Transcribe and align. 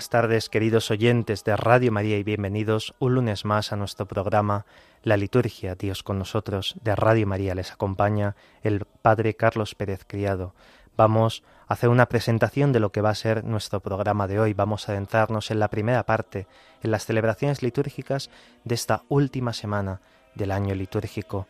Buenas 0.00 0.08
tardes, 0.08 0.48
queridos 0.48 0.90
oyentes 0.90 1.44
de 1.44 1.54
Radio 1.58 1.92
María 1.92 2.16
y 2.16 2.22
bienvenidos 2.22 2.94
un 3.00 3.16
lunes 3.16 3.44
más 3.44 3.70
a 3.70 3.76
nuestro 3.76 4.06
programa 4.06 4.64
La 5.02 5.18
Liturgia, 5.18 5.74
Dios 5.74 6.02
con 6.02 6.18
nosotros, 6.18 6.74
de 6.82 6.96
Radio 6.96 7.26
María. 7.26 7.54
Les 7.54 7.70
acompaña 7.70 8.34
el 8.62 8.86
Padre 9.02 9.34
Carlos 9.34 9.74
Pérez 9.74 10.06
Criado. 10.06 10.54
Vamos 10.96 11.42
a 11.68 11.74
hacer 11.74 11.90
una 11.90 12.06
presentación 12.06 12.72
de 12.72 12.80
lo 12.80 12.92
que 12.92 13.02
va 13.02 13.10
a 13.10 13.14
ser 13.14 13.44
nuestro 13.44 13.80
programa 13.80 14.26
de 14.26 14.40
hoy. 14.40 14.54
Vamos 14.54 14.88
a 14.88 14.92
adentrarnos 14.92 15.50
en 15.50 15.60
la 15.60 15.68
primera 15.68 16.06
parte, 16.06 16.46
en 16.82 16.92
las 16.92 17.04
celebraciones 17.04 17.62
litúrgicas 17.62 18.30
de 18.64 18.76
esta 18.76 19.02
última 19.10 19.52
semana 19.52 20.00
del 20.34 20.52
año 20.52 20.74
litúrgico. 20.74 21.46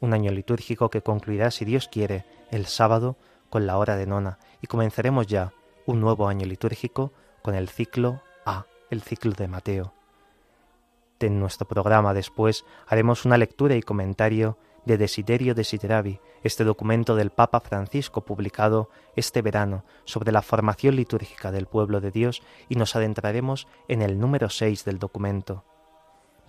Un 0.00 0.12
año 0.12 0.32
litúrgico 0.32 0.90
que 0.90 1.02
concluirá, 1.02 1.52
si 1.52 1.64
Dios 1.64 1.86
quiere, 1.86 2.24
el 2.50 2.66
sábado 2.66 3.16
con 3.48 3.64
la 3.64 3.78
hora 3.78 3.94
de 3.94 4.08
nona 4.08 4.40
y 4.60 4.66
comenzaremos 4.66 5.28
ya 5.28 5.52
un 5.86 6.00
nuevo 6.00 6.26
año 6.26 6.46
litúrgico 6.46 7.12
con 7.46 7.54
el 7.54 7.68
ciclo 7.68 8.22
A, 8.44 8.66
el 8.90 9.02
ciclo 9.02 9.30
de 9.30 9.46
Mateo. 9.46 9.94
En 11.20 11.38
nuestro 11.38 11.64
programa 11.68 12.12
después 12.12 12.64
haremos 12.88 13.24
una 13.24 13.38
lectura 13.38 13.76
y 13.76 13.82
comentario 13.82 14.58
de 14.84 14.98
Desiderio 14.98 15.54
Desideravi, 15.54 16.18
este 16.42 16.64
documento 16.64 17.14
del 17.14 17.30
Papa 17.30 17.60
Francisco 17.60 18.24
publicado 18.24 18.90
este 19.14 19.42
verano 19.42 19.84
sobre 20.06 20.32
la 20.32 20.42
formación 20.42 20.96
litúrgica 20.96 21.52
del 21.52 21.66
pueblo 21.66 22.00
de 22.00 22.10
Dios 22.10 22.42
y 22.68 22.74
nos 22.74 22.96
adentraremos 22.96 23.68
en 23.86 24.02
el 24.02 24.18
número 24.18 24.50
6 24.50 24.84
del 24.84 24.98
documento. 24.98 25.62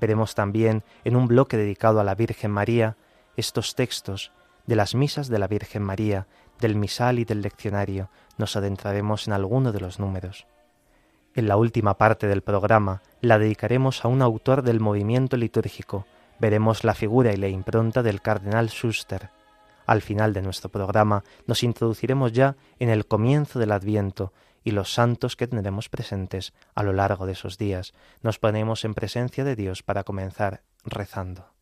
Veremos 0.02 0.34
también 0.34 0.84
en 1.04 1.16
un 1.16 1.28
bloque 1.28 1.58
dedicado 1.58 2.00
a 2.00 2.04
la 2.04 2.16
Virgen 2.16 2.50
María 2.50 2.98
estos 3.36 3.76
textos 3.76 4.32
de 4.66 4.76
las 4.76 4.96
misas 4.96 5.28
de 5.28 5.38
la 5.38 5.48
Virgen 5.48 5.84
María, 5.84 6.26
del 6.60 6.76
misal 6.76 7.20
y 7.20 7.24
del 7.24 7.44
leccionario. 7.44 8.10
Nos 8.40 8.56
adentraremos 8.56 9.28
en 9.28 9.34
alguno 9.34 9.72
de 9.72 9.80
los 9.80 10.00
números. 10.00 10.48
En 11.38 11.48
la 11.48 11.56
última 11.56 12.00
parte 12.00 12.26
del 12.26 12.42
programa 12.42 13.04
la 13.22 13.38
dedicaremos 13.38 14.04
a 14.04 14.08
un 14.08 14.24
autor 14.24 14.64
del 14.64 14.80
movimiento 14.80 15.38
litúrgico. 15.38 16.08
Veremos 16.40 16.84
la 16.84 16.96
figura 16.96 17.32
y 17.32 17.38
la 17.38 17.48
impronta 17.48 18.02
del 18.02 18.24
cardenal 18.24 18.72
Schuster. 18.72 19.30
Al 19.86 20.02
final 20.02 20.34
de 20.34 20.42
nuestro 20.42 20.70
programa 20.70 21.24
nos 21.46 21.62
introduciremos 21.62 22.32
ya 22.32 22.56
en 22.80 22.90
el 22.90 23.06
comienzo 23.06 23.60
del 23.60 23.72
Adviento 23.72 24.34
y 24.64 24.72
los 24.72 24.92
santos 24.92 25.36
que 25.36 25.46
tendremos 25.46 25.90
presentes 25.90 26.56
a 26.74 26.82
lo 26.82 26.92
largo 26.92 27.28
de 27.28 27.34
esos 27.34 27.60
días. 27.60 27.94
Nos 28.24 28.40
ponemos 28.40 28.84
en 28.84 28.96
presencia 28.96 29.44
de 29.44 29.56
Dios 29.56 29.84
para 29.84 30.04
comenzar 30.04 30.64
rezando. 30.86 31.57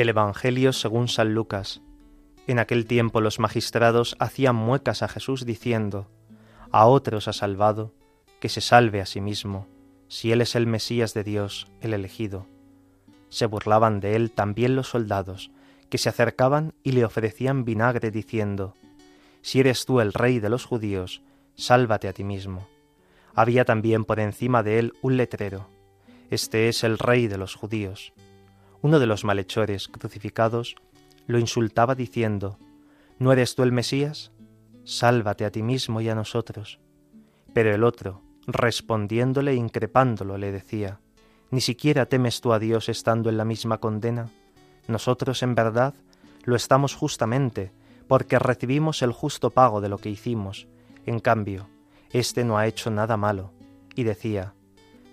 Del 0.00 0.08
Evangelio 0.08 0.72
según 0.72 1.08
San 1.08 1.34
Lucas. 1.34 1.82
En 2.46 2.58
aquel 2.58 2.86
tiempo 2.86 3.20
los 3.20 3.38
magistrados 3.38 4.16
hacían 4.18 4.56
muecas 4.56 5.02
a 5.02 5.08
Jesús 5.08 5.44
diciendo, 5.44 6.08
A 6.70 6.86
otros 6.86 7.28
ha 7.28 7.34
salvado, 7.34 7.92
que 8.40 8.48
se 8.48 8.62
salve 8.62 9.02
a 9.02 9.04
sí 9.04 9.20
mismo, 9.20 9.68
si 10.08 10.32
él 10.32 10.40
es 10.40 10.54
el 10.54 10.66
Mesías 10.66 11.12
de 11.12 11.22
Dios, 11.22 11.70
el 11.82 11.92
elegido. 11.92 12.46
Se 13.28 13.44
burlaban 13.44 14.00
de 14.00 14.16
él 14.16 14.30
también 14.30 14.74
los 14.74 14.88
soldados, 14.88 15.50
que 15.90 15.98
se 15.98 16.08
acercaban 16.08 16.72
y 16.82 16.92
le 16.92 17.04
ofrecían 17.04 17.66
vinagre 17.66 18.10
diciendo, 18.10 18.72
Si 19.42 19.60
eres 19.60 19.84
tú 19.84 20.00
el 20.00 20.14
rey 20.14 20.40
de 20.40 20.48
los 20.48 20.64
judíos, 20.64 21.20
sálvate 21.56 22.08
a 22.08 22.14
ti 22.14 22.24
mismo. 22.24 22.66
Había 23.34 23.66
también 23.66 24.06
por 24.06 24.18
encima 24.18 24.62
de 24.62 24.78
él 24.78 24.94
un 25.02 25.18
letrero, 25.18 25.68
Este 26.30 26.70
es 26.70 26.84
el 26.84 26.98
rey 26.98 27.26
de 27.26 27.36
los 27.36 27.54
judíos. 27.54 28.14
Uno 28.82 28.98
de 28.98 29.06
los 29.06 29.24
malhechores 29.24 29.88
crucificados 29.88 30.74
lo 31.26 31.38
insultaba 31.38 31.94
diciendo, 31.94 32.58
¿No 33.18 33.32
eres 33.32 33.54
tú 33.54 33.62
el 33.62 33.72
Mesías? 33.72 34.32
Sálvate 34.84 35.44
a 35.44 35.50
ti 35.50 35.62
mismo 35.62 36.00
y 36.00 36.08
a 36.08 36.14
nosotros. 36.14 36.80
Pero 37.52 37.74
el 37.74 37.84
otro, 37.84 38.22
respondiéndole 38.46 39.52
e 39.52 39.56
increpándolo, 39.56 40.38
le 40.38 40.50
decía, 40.50 41.00
¿Ni 41.50 41.60
siquiera 41.60 42.06
temes 42.06 42.40
tú 42.40 42.52
a 42.54 42.58
Dios 42.58 42.88
estando 42.88 43.28
en 43.28 43.36
la 43.36 43.44
misma 43.44 43.78
condena? 43.78 44.30
Nosotros, 44.88 45.42
en 45.42 45.54
verdad, 45.54 45.94
lo 46.44 46.56
estamos 46.56 46.94
justamente, 46.94 47.72
porque 48.08 48.38
recibimos 48.38 49.02
el 49.02 49.12
justo 49.12 49.50
pago 49.50 49.80
de 49.80 49.90
lo 49.90 49.98
que 49.98 50.08
hicimos. 50.08 50.68
En 51.04 51.20
cambio, 51.20 51.68
éste 52.12 52.44
no 52.44 52.56
ha 52.56 52.66
hecho 52.66 52.90
nada 52.90 53.16
malo. 53.16 53.52
Y 53.94 54.04
decía, 54.04 54.54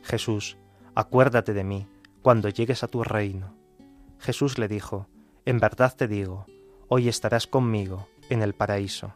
Jesús, 0.03 0.57
acuérdate 0.95 1.53
de 1.53 1.63
mí 1.63 1.87
cuando 2.21 2.49
llegues 2.49 2.83
a 2.83 2.87
tu 2.87 3.03
reino. 3.03 3.56
Jesús 4.19 4.57
le 4.57 4.67
dijo, 4.67 5.07
En 5.45 5.59
verdad 5.59 5.95
te 5.95 6.07
digo, 6.07 6.45
hoy 6.87 7.07
estarás 7.07 7.47
conmigo 7.47 8.07
en 8.29 8.41
el 8.41 8.53
paraíso. 8.53 9.13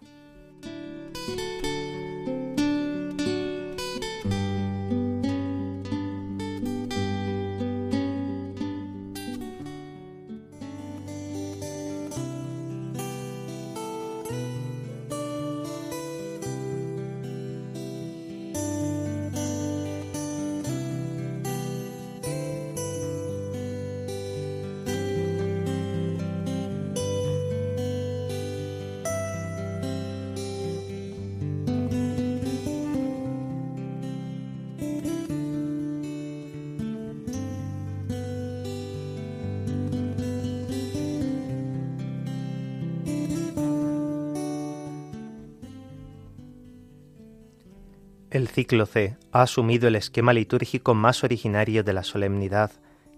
C 48.86 49.18
ha 49.34 49.42
asumido 49.42 49.90
el 49.90 49.98
esquema 49.98 50.32
litúrgico 50.32 50.94
más 50.94 51.26
originario 51.26 51.84
de 51.84 51.92
la 51.92 52.04
solemnidad 52.04 52.72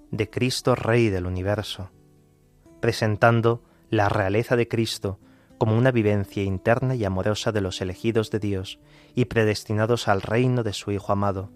de 0.09 0.27
Cristo 0.27 0.73
Rey 0.73 1.09
del 1.09 1.27
universo, 1.27 1.91
presentando 2.79 3.63
la 3.91 4.09
realeza 4.09 4.55
de 4.55 4.67
Cristo 4.67 5.19
como 5.59 5.77
una 5.77 5.91
vivencia 5.91 6.41
interna 6.41 6.95
y 6.95 7.05
amorosa 7.05 7.51
de 7.51 7.61
los 7.61 7.81
elegidos 7.81 8.31
de 8.31 8.39
Dios 8.39 8.79
y 9.13 9.25
predestinados 9.25 10.07
al 10.07 10.23
reino 10.23 10.63
de 10.63 10.73
su 10.73 10.91
Hijo 10.91 11.11
amado. 11.11 11.51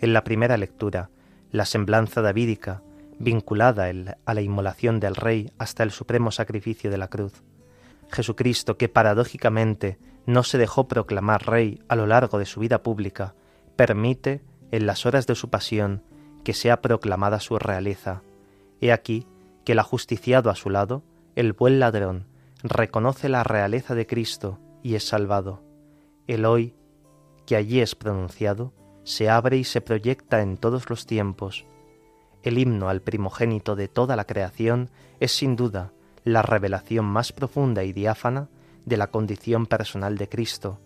En 0.00 0.12
la 0.12 0.24
primera 0.24 0.56
lectura, 0.56 1.10
la 1.52 1.64
semblanza 1.64 2.20
davídica, 2.22 2.82
vinculada 3.20 3.88
a 4.24 4.34
la 4.34 4.40
inmolación 4.42 4.98
del 4.98 5.14
Rey 5.14 5.52
hasta 5.58 5.84
el 5.84 5.92
supremo 5.92 6.32
sacrificio 6.32 6.90
de 6.90 6.98
la 6.98 7.08
cruz. 7.08 7.44
Jesucristo, 8.10 8.76
que 8.76 8.88
paradójicamente 8.88 9.98
no 10.28 10.42
se 10.42 10.58
dejó 10.58 10.88
proclamar 10.88 11.46
rey 11.46 11.80
a 11.88 11.96
lo 11.96 12.06
largo 12.06 12.38
de 12.38 12.44
su 12.44 12.60
vida 12.60 12.82
pública, 12.82 13.34
permite, 13.76 14.42
en 14.70 14.84
las 14.84 15.06
horas 15.06 15.26
de 15.26 15.34
su 15.34 15.48
pasión, 15.48 16.02
que 16.44 16.52
sea 16.52 16.82
proclamada 16.82 17.40
su 17.40 17.58
realeza. 17.58 18.20
He 18.82 18.92
aquí 18.92 19.26
que 19.64 19.72
el 19.72 19.78
ajusticiado 19.78 20.50
a 20.50 20.54
su 20.54 20.68
lado, 20.68 21.02
el 21.34 21.54
buen 21.54 21.80
ladrón, 21.80 22.26
reconoce 22.62 23.30
la 23.30 23.42
realeza 23.42 23.94
de 23.94 24.06
Cristo 24.06 24.58
y 24.82 24.96
es 24.96 25.08
salvado. 25.08 25.62
El 26.26 26.44
hoy, 26.44 26.74
que 27.46 27.56
allí 27.56 27.80
es 27.80 27.94
pronunciado, 27.94 28.74
se 29.04 29.30
abre 29.30 29.56
y 29.56 29.64
se 29.64 29.80
proyecta 29.80 30.42
en 30.42 30.58
todos 30.58 30.90
los 30.90 31.06
tiempos. 31.06 31.64
el 32.42 32.58
himno 32.58 32.90
al 32.90 33.00
primogénito 33.00 33.76
de 33.76 33.88
toda 33.88 34.14
la 34.14 34.26
creación, 34.26 34.90
es 35.20 35.32
sin 35.32 35.56
duda 35.56 35.92
la 36.22 36.42
revelación 36.42 37.06
más 37.06 37.32
profunda 37.32 37.82
y 37.82 37.94
diáfana 37.94 38.50
de 38.88 38.96
la 38.96 39.08
condición 39.08 39.66
personal 39.66 40.16
de 40.16 40.28
Cristo, 40.28 40.80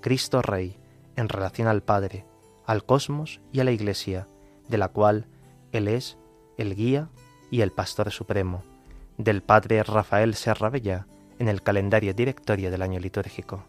Cristo 0.00 0.42
Rey, 0.42 0.78
en 1.16 1.28
relación 1.28 1.66
al 1.68 1.82
Padre, 1.82 2.24
al 2.66 2.84
cosmos 2.84 3.40
y 3.52 3.60
a 3.60 3.64
la 3.64 3.72
Iglesia, 3.72 4.28
de 4.68 4.78
la 4.78 4.88
cual 4.88 5.26
Él 5.72 5.88
es 5.88 6.16
el 6.56 6.74
guía 6.76 7.10
y 7.50 7.62
el 7.62 7.72
pastor 7.72 8.10
supremo, 8.12 8.62
del 9.18 9.42
Padre 9.42 9.82
Rafael 9.82 10.34
Serra 10.34 10.70
Bella 10.70 11.06
en 11.38 11.48
el 11.48 11.62
calendario 11.62 12.14
directorio 12.14 12.70
del 12.70 12.82
año 12.82 13.00
litúrgico. 13.00 13.64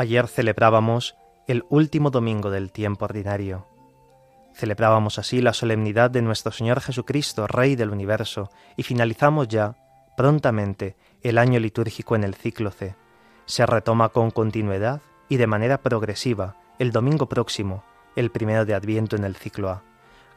Ayer 0.00 0.28
celebrábamos 0.28 1.14
el 1.46 1.66
último 1.68 2.10
domingo 2.10 2.50
del 2.50 2.72
tiempo 2.72 3.04
ordinario. 3.04 3.66
Celebrábamos 4.54 5.18
así 5.18 5.42
la 5.42 5.52
solemnidad 5.52 6.10
de 6.10 6.22
nuestro 6.22 6.52
Señor 6.52 6.80
Jesucristo, 6.80 7.46
Rey 7.46 7.76
del 7.76 7.90
universo, 7.90 8.48
y 8.78 8.82
finalizamos 8.82 9.48
ya, 9.48 9.76
prontamente, 10.16 10.96
el 11.22 11.36
año 11.36 11.60
litúrgico 11.60 12.16
en 12.16 12.24
el 12.24 12.34
ciclo 12.34 12.70
C. 12.70 12.94
Se 13.44 13.66
retoma 13.66 14.08
con 14.08 14.30
continuidad 14.30 15.02
y 15.28 15.36
de 15.36 15.46
manera 15.46 15.82
progresiva 15.82 16.56
el 16.78 16.92
domingo 16.92 17.28
próximo, 17.28 17.84
el 18.20 18.30
primero 18.30 18.64
de 18.64 18.74
Adviento 18.74 19.16
en 19.16 19.24
el 19.24 19.34
ciclo 19.34 19.70
A. 19.70 19.82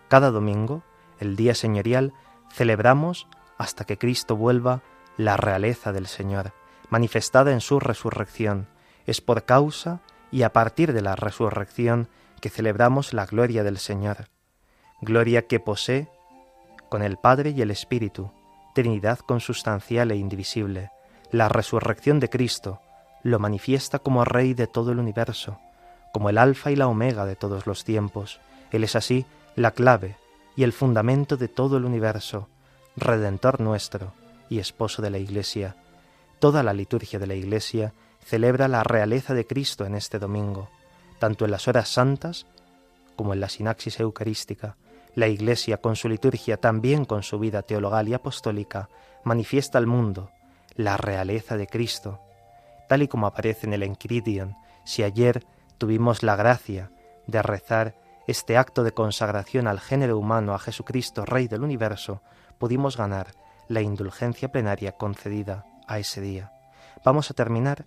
Cada 0.07 0.31
domingo, 0.31 0.83
el 1.19 1.35
día 1.35 1.53
señorial, 1.53 2.13
celebramos 2.51 3.27
hasta 3.57 3.85
que 3.85 3.97
Cristo 3.97 4.35
vuelva 4.35 4.81
la 5.17 5.37
realeza 5.37 5.91
del 5.91 6.07
Señor, 6.07 6.53
manifestada 6.89 7.51
en 7.51 7.61
su 7.61 7.79
resurrección, 7.79 8.67
es 9.05 9.21
por 9.21 9.43
causa 9.43 10.01
y 10.31 10.43
a 10.43 10.53
partir 10.53 10.93
de 10.93 11.01
la 11.01 11.15
resurrección 11.15 12.07
que 12.41 12.49
celebramos 12.49 13.13
la 13.13 13.25
gloria 13.25 13.63
del 13.63 13.77
Señor, 13.77 14.29
gloria 15.01 15.47
que 15.47 15.59
posee 15.59 16.09
con 16.89 17.03
el 17.03 17.17
Padre 17.17 17.51
y 17.51 17.61
el 17.61 17.71
Espíritu, 17.71 18.31
Trinidad 18.73 19.19
consustancial 19.19 20.11
e 20.11 20.15
indivisible. 20.15 20.91
La 21.31 21.47
resurrección 21.49 22.19
de 22.19 22.29
Cristo 22.29 22.81
lo 23.23 23.39
manifiesta 23.39 23.99
como 23.99 24.25
Rey 24.25 24.53
de 24.53 24.67
todo 24.67 24.91
el 24.91 24.99
universo, 24.99 25.59
como 26.13 26.29
el 26.29 26.37
Alfa 26.37 26.71
y 26.71 26.75
la 26.75 26.87
Omega 26.87 27.25
de 27.25 27.35
todos 27.35 27.67
los 27.67 27.83
tiempos. 27.83 28.39
Él 28.71 28.83
es 28.83 28.95
así 28.95 29.25
la 29.55 29.71
clave 29.71 30.15
y 30.55 30.63
el 30.63 30.71
fundamento 30.71 31.35
de 31.35 31.47
todo 31.47 31.75
el 31.75 31.85
universo, 31.85 32.47
Redentor 32.95 33.59
nuestro 33.59 34.13
y 34.47 34.59
Esposo 34.59 35.01
de 35.01 35.09
la 35.09 35.17
Iglesia. 35.17 35.75
Toda 36.37 36.61
la 36.61 36.73
liturgia 36.73 37.17
de 37.17 37.25
la 37.25 37.33
Iglesia 37.33 37.93
celebra 38.23 38.67
la 38.67 38.83
realeza 38.83 39.33
de 39.33 39.47
Cristo 39.47 39.85
en 39.85 39.95
este 39.95 40.19
domingo, 40.19 40.69
tanto 41.17 41.45
en 41.45 41.51
las 41.51 41.67
horas 41.67 41.89
santas 41.89 42.45
como 43.15 43.33
en 43.33 43.39
la 43.39 43.49
sinaxis 43.49 43.99
eucarística. 43.99 44.77
La 45.15 45.27
Iglesia, 45.27 45.77
con 45.77 45.95
su 45.95 46.09
liturgia, 46.09 46.57
también 46.57 47.05
con 47.05 47.23
su 47.23 47.39
vida 47.39 47.63
teologal 47.63 48.07
y 48.07 48.13
apostólica, 48.13 48.87
manifiesta 49.23 49.79
al 49.79 49.87
mundo 49.87 50.29
la 50.75 50.95
realeza 50.95 51.57
de 51.57 51.65
Cristo, 51.65 52.19
tal 52.87 53.01
y 53.01 53.07
como 53.07 53.25
aparece 53.25 53.65
en 53.65 53.73
el 53.73 53.83
Encridion. 53.83 54.55
Si 54.85 55.01
ayer 55.01 55.43
tuvimos 55.83 56.23
la 56.23 56.37
gracia 56.37 56.93
de 57.27 57.41
rezar 57.41 57.99
este 58.25 58.55
acto 58.55 58.85
de 58.85 58.93
consagración 58.93 59.67
al 59.67 59.81
género 59.81 60.17
humano, 60.17 60.53
a 60.53 60.59
Jesucristo, 60.59 61.25
Rey 61.25 61.49
del 61.49 61.61
universo, 61.61 62.21
pudimos 62.57 62.95
ganar 62.95 63.33
la 63.67 63.81
indulgencia 63.81 64.49
plenaria 64.49 64.93
concedida 64.93 65.65
a 65.85 65.99
ese 65.99 66.21
día. 66.21 66.53
Vamos 67.03 67.29
a 67.29 67.33
terminar 67.33 67.85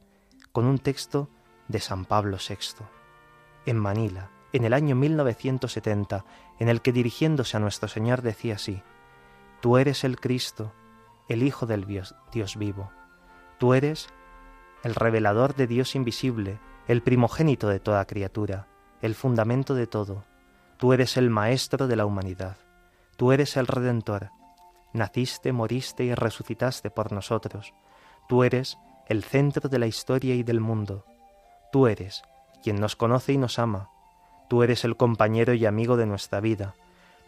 con 0.52 0.66
un 0.66 0.78
texto 0.78 1.30
de 1.68 1.80
San 1.80 2.04
Pablo 2.04 2.36
VI, 2.36 2.84
en 3.64 3.78
Manila, 3.78 4.28
en 4.52 4.66
el 4.66 4.74
año 4.74 4.94
1970, 4.94 6.26
en 6.58 6.68
el 6.68 6.82
que 6.82 6.92
dirigiéndose 6.92 7.56
a 7.56 7.60
nuestro 7.60 7.88
Señor 7.88 8.20
decía 8.20 8.56
así, 8.56 8.82
Tú 9.62 9.78
eres 9.78 10.04
el 10.04 10.20
Cristo, 10.20 10.74
el 11.30 11.42
Hijo 11.42 11.64
del 11.64 11.86
Dios, 11.86 12.14
Dios 12.30 12.58
vivo, 12.58 12.92
tú 13.56 13.72
eres 13.72 14.10
el 14.82 14.94
revelador 14.94 15.54
de 15.54 15.66
Dios 15.66 15.94
invisible, 15.94 16.60
el 16.88 17.02
primogénito 17.02 17.68
de 17.68 17.80
toda 17.80 18.04
criatura, 18.06 18.66
el 19.02 19.14
fundamento 19.14 19.74
de 19.74 19.86
todo, 19.86 20.24
tú 20.76 20.92
eres 20.92 21.16
el 21.16 21.30
Maestro 21.30 21.86
de 21.86 21.96
la 21.96 22.06
humanidad, 22.06 22.56
tú 23.16 23.32
eres 23.32 23.56
el 23.56 23.66
Redentor, 23.66 24.30
naciste, 24.92 25.52
moriste 25.52 26.04
y 26.04 26.14
resucitaste 26.14 26.90
por 26.90 27.12
nosotros, 27.12 27.74
tú 28.28 28.44
eres 28.44 28.78
el 29.08 29.22
centro 29.22 29.68
de 29.68 29.78
la 29.78 29.86
historia 29.86 30.34
y 30.34 30.42
del 30.42 30.60
mundo. 30.60 31.04
Tú 31.72 31.86
eres 31.86 32.22
quien 32.62 32.80
nos 32.80 32.96
conoce 32.96 33.32
y 33.32 33.38
nos 33.38 33.58
ama. 33.58 33.90
Tú 34.48 34.62
eres 34.62 34.84
el 34.84 34.96
compañero 34.96 35.54
y 35.54 35.66
amigo 35.66 35.96
de 35.96 36.06
nuestra 36.06 36.40
vida. 36.40 36.74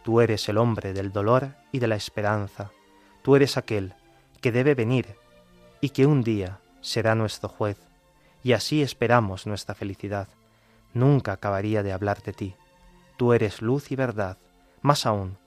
Tú 0.03 0.21
eres 0.21 0.49
el 0.49 0.57
hombre 0.57 0.93
del 0.93 1.11
dolor 1.11 1.55
y 1.71 1.79
de 1.79 1.87
la 1.87 1.95
esperanza. 1.95 2.71
Tú 3.21 3.35
eres 3.35 3.57
aquel 3.57 3.93
que 4.41 4.51
debe 4.51 4.75
venir 4.75 5.15
y 5.81 5.89
que 5.89 6.05
un 6.05 6.21
día 6.21 6.59
será 6.81 7.15
nuestro 7.15 7.49
juez. 7.49 7.88
Y 8.43 8.53
así 8.53 8.81
esperamos 8.81 9.47
nuestra 9.47 9.75
felicidad. 9.75 10.27
Nunca 10.93 11.33
acabaría 11.33 11.83
de 11.83 11.91
hablar 11.91 12.21
de 12.23 12.33
ti. 12.33 12.55
Tú 13.17 13.33
eres 13.33 13.61
luz 13.61 13.91
y 13.91 13.95
verdad. 13.95 14.37
Más 14.81 15.05
aún, 15.05 15.37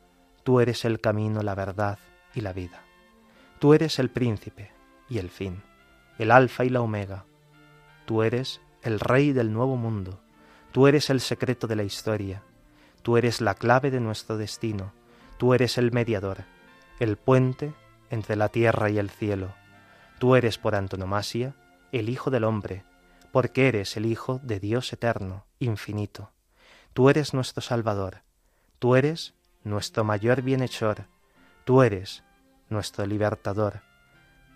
tú 0.45 0.61
eres 0.61 0.85
el 0.85 1.01
camino, 1.01 1.43
la 1.43 1.55
verdad 1.55 1.99
y 2.35 2.43
la 2.43 2.53
vida. 2.53 2.83
Tú 3.59 3.75
eres 3.75 3.99
el 3.99 4.11
príncipe 4.11 4.71
y 5.09 5.19
el 5.19 5.31
fin 5.31 5.63
el 6.19 6.31
alfa 6.31 6.65
y 6.65 6.69
la 6.69 6.81
omega. 6.81 7.25
Tú 8.07 8.23
eres 8.23 8.61
el 8.83 9.01
rey 9.01 9.33
del 9.33 9.53
nuevo 9.53 9.77
mundo, 9.77 10.21
tú 10.73 10.87
eres 10.87 11.11
el 11.11 11.21
secreto 11.21 11.67
de 11.67 11.77
la 11.77 11.85
historia, 11.85 12.43
tú 13.03 13.17
eres 13.17 13.41
la 13.41 13.55
clave 13.55 13.91
de 13.91 14.01
nuestro 14.01 14.37
destino, 14.37 14.93
tú 15.39 15.55
eres 15.55 15.79
el 15.79 15.93
mediador, 15.93 16.45
el 16.99 17.17
puente 17.17 17.73
entre 18.11 18.37
la 18.37 18.49
tierra 18.49 18.91
y 18.91 18.99
el 18.99 19.11
cielo, 19.11 19.53
tú 20.19 20.37
eres 20.37 20.59
por 20.59 20.75
antonomasia 20.75 21.55
el 21.99 22.09
Hijo 22.09 22.31
del 22.31 22.45
hombre, 22.45 22.85
porque 23.31 23.69
eres 23.69 23.97
el 23.97 24.07
Hijo 24.07 24.41
de 24.43 24.61
Dios 24.61 24.93
eterno, 24.93 25.47
infinito. 25.59 26.33
Tú 26.93 27.09
eres 27.09 27.35
nuestro 27.35 27.63
Salvador, 27.63 28.23
tú 28.79 28.97
eres 28.97 29.35
nuestro 29.65 30.05
mayor 30.05 30.43
bienhechor, 30.43 31.07
tú 31.65 31.83
eres 31.83 32.25
nuestro 32.69 33.07
libertador, 33.07 33.83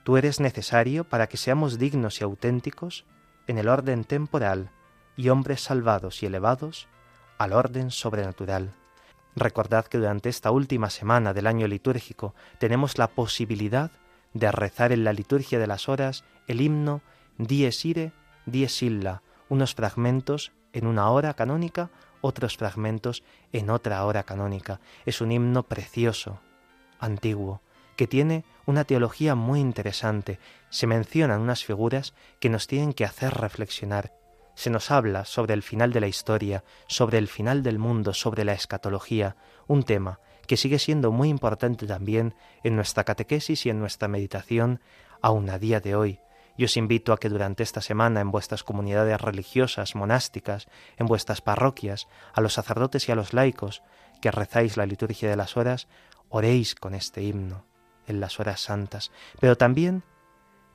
Tú 0.06 0.16
eres 0.16 0.38
necesario 0.38 1.02
para 1.02 1.26
que 1.26 1.36
seamos 1.36 1.80
dignos 1.80 2.20
y 2.20 2.22
auténticos 2.22 3.04
en 3.48 3.58
el 3.58 3.68
orden 3.68 4.04
temporal 4.04 4.70
y 5.16 5.30
hombres 5.30 5.60
salvados 5.60 6.22
y 6.22 6.26
elevados 6.26 6.86
al 7.38 7.52
orden 7.52 7.90
sobrenatural. 7.90 8.72
Recordad 9.34 9.86
que 9.86 9.98
durante 9.98 10.28
esta 10.28 10.52
última 10.52 10.90
semana 10.90 11.34
del 11.34 11.48
año 11.48 11.66
litúrgico 11.66 12.36
tenemos 12.60 12.98
la 12.98 13.08
posibilidad 13.08 13.90
de 14.32 14.52
rezar 14.52 14.92
en 14.92 15.02
la 15.02 15.12
liturgia 15.12 15.58
de 15.58 15.66
las 15.66 15.88
horas 15.88 16.22
el 16.46 16.60
himno 16.60 17.02
Dies 17.38 17.84
Ire, 17.84 18.12
Dies 18.46 18.82
Illa, 18.82 19.22
unos 19.48 19.74
fragmentos 19.74 20.52
en 20.72 20.86
una 20.86 21.10
hora 21.10 21.34
canónica, 21.34 21.90
otros 22.20 22.56
fragmentos 22.56 23.22
en 23.52 23.70
otra 23.70 24.04
hora 24.04 24.22
canónica. 24.22 24.80
Es 25.04 25.20
un 25.20 25.32
himno 25.32 25.62
precioso, 25.64 26.40
antiguo, 26.98 27.60
que 27.96 28.06
tiene 28.06 28.44
una 28.64 28.84
teología 28.84 29.34
muy 29.34 29.60
interesante. 29.60 30.38
Se 30.70 30.86
mencionan 30.86 31.40
unas 31.40 31.64
figuras 31.64 32.14
que 32.40 32.48
nos 32.48 32.66
tienen 32.66 32.92
que 32.92 33.04
hacer 33.04 33.34
reflexionar. 33.34 34.12
Se 34.54 34.70
nos 34.70 34.90
habla 34.90 35.26
sobre 35.26 35.52
el 35.52 35.62
final 35.62 35.92
de 35.92 36.00
la 36.00 36.08
historia, 36.08 36.64
sobre 36.88 37.18
el 37.18 37.28
final 37.28 37.62
del 37.62 37.78
mundo, 37.78 38.14
sobre 38.14 38.44
la 38.44 38.54
escatología, 38.54 39.36
un 39.66 39.82
tema 39.82 40.20
que 40.46 40.56
sigue 40.56 40.78
siendo 40.78 41.12
muy 41.12 41.28
importante 41.28 41.86
también 41.86 42.34
en 42.62 42.76
nuestra 42.76 43.04
catequesis 43.04 43.66
y 43.66 43.70
en 43.70 43.78
nuestra 43.78 44.08
meditación 44.08 44.80
aún 45.20 45.50
a 45.50 45.58
día 45.58 45.80
de 45.80 45.96
hoy. 45.96 46.20
Yo 46.58 46.66
os 46.66 46.76
invito 46.76 47.12
a 47.12 47.18
que 47.18 47.28
durante 47.28 47.62
esta 47.62 47.80
semana 47.80 48.20
en 48.20 48.30
vuestras 48.30 48.64
comunidades 48.64 49.20
religiosas, 49.20 49.94
monásticas, 49.94 50.68
en 50.96 51.06
vuestras 51.06 51.40
parroquias, 51.40 52.08
a 52.32 52.40
los 52.40 52.54
sacerdotes 52.54 53.08
y 53.08 53.12
a 53.12 53.14
los 53.14 53.32
laicos, 53.32 53.82
que 54.20 54.30
rezáis 54.30 54.76
la 54.76 54.86
liturgia 54.86 55.28
de 55.28 55.36
las 55.36 55.56
horas, 55.56 55.88
oréis 56.28 56.74
con 56.74 56.94
este 56.94 57.22
himno 57.22 57.64
en 58.06 58.20
las 58.20 58.40
horas 58.40 58.60
santas, 58.60 59.10
pero 59.40 59.56
también 59.56 60.02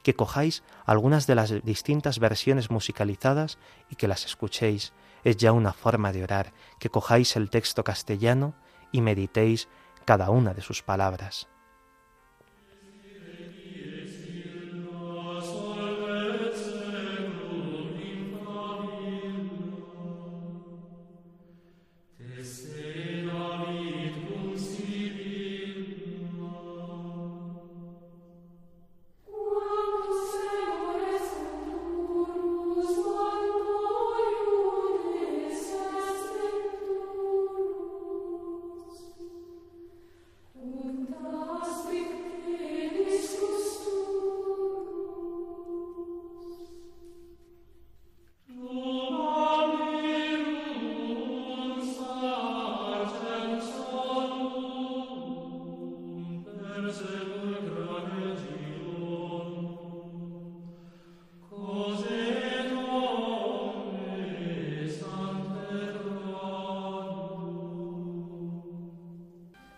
que 0.03 0.15
cojáis 0.15 0.63
algunas 0.85 1.27
de 1.27 1.35
las 1.35 1.63
distintas 1.63 2.19
versiones 2.19 2.71
musicalizadas 2.71 3.57
y 3.89 3.95
que 3.95 4.07
las 4.07 4.25
escuchéis. 4.25 4.93
Es 5.23 5.37
ya 5.37 5.51
una 5.51 5.73
forma 5.73 6.11
de 6.11 6.23
orar, 6.23 6.51
que 6.79 6.89
cojáis 6.89 7.35
el 7.35 7.51
texto 7.51 7.83
castellano 7.83 8.55
y 8.91 9.01
meditéis 9.01 9.69
cada 10.05 10.31
una 10.31 10.55
de 10.55 10.61
sus 10.61 10.81
palabras. 10.81 11.50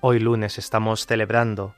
Hoy 0.06 0.20
lunes 0.20 0.58
estamos 0.58 1.06
celebrando 1.06 1.76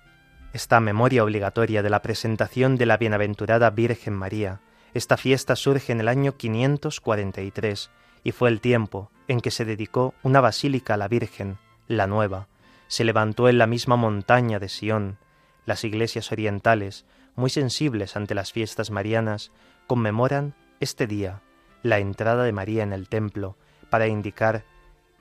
esta 0.51 0.79
memoria 0.79 1.23
obligatoria 1.23 1.83
de 1.83 1.91
la 1.91 2.01
presentación 2.01 2.75
de 2.75 2.87
la 2.87 2.97
Bienaventurada 2.97 3.69
Virgen 3.69 4.15
María. 4.15 4.61
Esta 4.95 5.15
fiesta 5.15 5.55
surge 5.55 5.91
en 5.91 5.99
el 5.99 6.07
año 6.07 6.35
543 6.35 7.91
y 8.23 8.31
fue 8.31 8.49
el 8.49 8.61
tiempo 8.61 9.11
en 9.27 9.41
que 9.41 9.51
se 9.51 9.63
dedicó 9.63 10.15
una 10.23 10.41
basílica 10.41 10.95
a 10.95 10.97
la 10.97 11.07
Virgen, 11.07 11.59
la 11.87 12.07
nueva. 12.07 12.47
Se 12.87 13.03
levantó 13.03 13.47
en 13.47 13.59
la 13.59 13.67
misma 13.67 13.95
montaña 13.95 14.57
de 14.57 14.69
Sión. 14.69 15.19
Las 15.67 15.83
iglesias 15.83 16.31
orientales, 16.31 17.05
muy 17.35 17.51
sensibles 17.51 18.15
ante 18.15 18.33
las 18.33 18.51
fiestas 18.51 18.89
marianas, 18.89 19.51
conmemoran 19.85 20.55
este 20.79 21.05
día, 21.05 21.43
la 21.83 21.99
entrada 21.99 22.43
de 22.43 22.53
María 22.53 22.81
en 22.81 22.91
el 22.91 23.07
templo, 23.07 23.55
para 23.91 24.07
indicar 24.07 24.65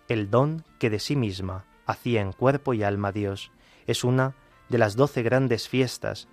el 0.09 0.31
don 0.31 0.65
que 0.79 0.89
de 0.89 1.01
sí 1.01 1.17
misma 1.17 1.67
hacía 1.87 2.21
en 2.21 2.33
cuerpo 2.33 2.75
y 2.75 2.83
alma 2.83 3.13
Dios. 3.13 3.51
Es 3.87 4.05
una 4.05 4.35
de 4.69 4.79
las 4.79 4.97
doce 4.97 5.23
grandes 5.23 5.69
fiestas 5.69 6.29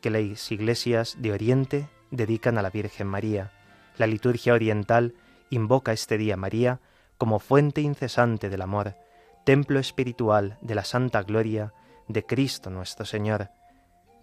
que 0.00 0.10
las 0.10 0.50
iglesias 0.52 1.16
de 1.18 1.32
Oriente 1.32 1.88
dedican 2.10 2.58
a 2.58 2.62
la 2.62 2.70
Virgen 2.70 3.06
María. 3.06 3.52
La 3.96 4.06
liturgia 4.06 4.54
oriental 4.54 5.14
invoca 5.50 5.92
este 5.92 6.18
día 6.18 6.36
María 6.36 6.80
como 7.18 7.38
fuente 7.38 7.80
incesante 7.80 8.48
del 8.48 8.62
amor, 8.62 8.94
templo 9.44 9.78
espiritual 9.78 10.58
de 10.62 10.74
la 10.74 10.84
santa 10.84 11.22
gloria 11.22 11.74
de 12.08 12.24
Cristo 12.24 12.70
nuestro 12.70 13.04
Señor. 13.04 13.50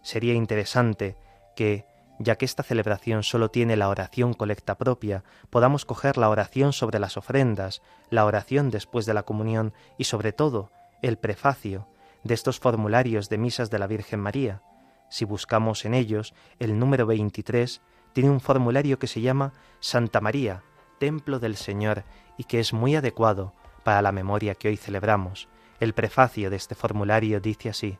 Sería 0.01 0.33
interesante 0.33 1.15
que, 1.55 1.85
ya 2.19 2.35
que 2.35 2.45
esta 2.45 2.63
celebración 2.63 3.23
solo 3.23 3.49
tiene 3.49 3.75
la 3.75 3.89
oración 3.89 4.33
colecta 4.33 4.77
propia, 4.77 5.23
podamos 5.49 5.85
coger 5.85 6.17
la 6.17 6.29
oración 6.29 6.73
sobre 6.73 6.99
las 6.99 7.17
ofrendas, 7.17 7.81
la 8.09 8.25
oración 8.25 8.69
después 8.69 9.05
de 9.05 9.13
la 9.13 9.23
comunión 9.23 9.73
y 9.97 10.05
sobre 10.05 10.31
todo 10.31 10.71
el 11.01 11.17
prefacio 11.17 11.87
de 12.23 12.33
estos 12.33 12.59
formularios 12.59 13.29
de 13.29 13.37
misas 13.37 13.69
de 13.69 13.79
la 13.79 13.87
Virgen 13.87 14.19
María. 14.19 14.61
Si 15.09 15.25
buscamos 15.25 15.85
en 15.85 15.93
ellos 15.93 16.33
el 16.59 16.79
número 16.79 17.05
23, 17.05 17.81
tiene 18.13 18.29
un 18.29 18.39
formulario 18.39 18.99
que 18.99 19.07
se 19.07 19.21
llama 19.21 19.53
Santa 19.79 20.21
María, 20.21 20.63
Templo 20.99 21.39
del 21.39 21.55
Señor, 21.55 22.03
y 22.37 22.45
que 22.45 22.59
es 22.59 22.73
muy 22.73 22.95
adecuado 22.95 23.53
para 23.83 24.01
la 24.01 24.11
memoria 24.11 24.55
que 24.55 24.69
hoy 24.69 24.77
celebramos. 24.77 25.47
El 25.79 25.93
prefacio 25.93 26.49
de 26.49 26.55
este 26.55 26.75
formulario 26.75 27.39
dice 27.39 27.69
así, 27.69 27.99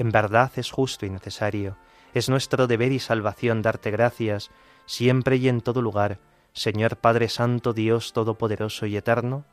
En 0.00 0.12
verdad 0.12 0.50
es 0.56 0.70
justo 0.70 1.04
y 1.04 1.10
necesario, 1.10 1.76
es 2.14 2.30
nuestro 2.30 2.66
deber 2.66 2.90
y 2.90 3.00
salvación 3.00 3.60
darte 3.60 3.90
gracias, 3.90 4.50
siempre 4.86 5.36
y 5.36 5.46
en 5.46 5.60
todo 5.60 5.82
lugar, 5.82 6.20
Señor 6.54 6.96
Padre 6.96 7.28
Santo, 7.28 7.74
Dios 7.74 8.14
Todopoderoso 8.14 8.86
y 8.86 8.96
Eterno, 8.96 9.44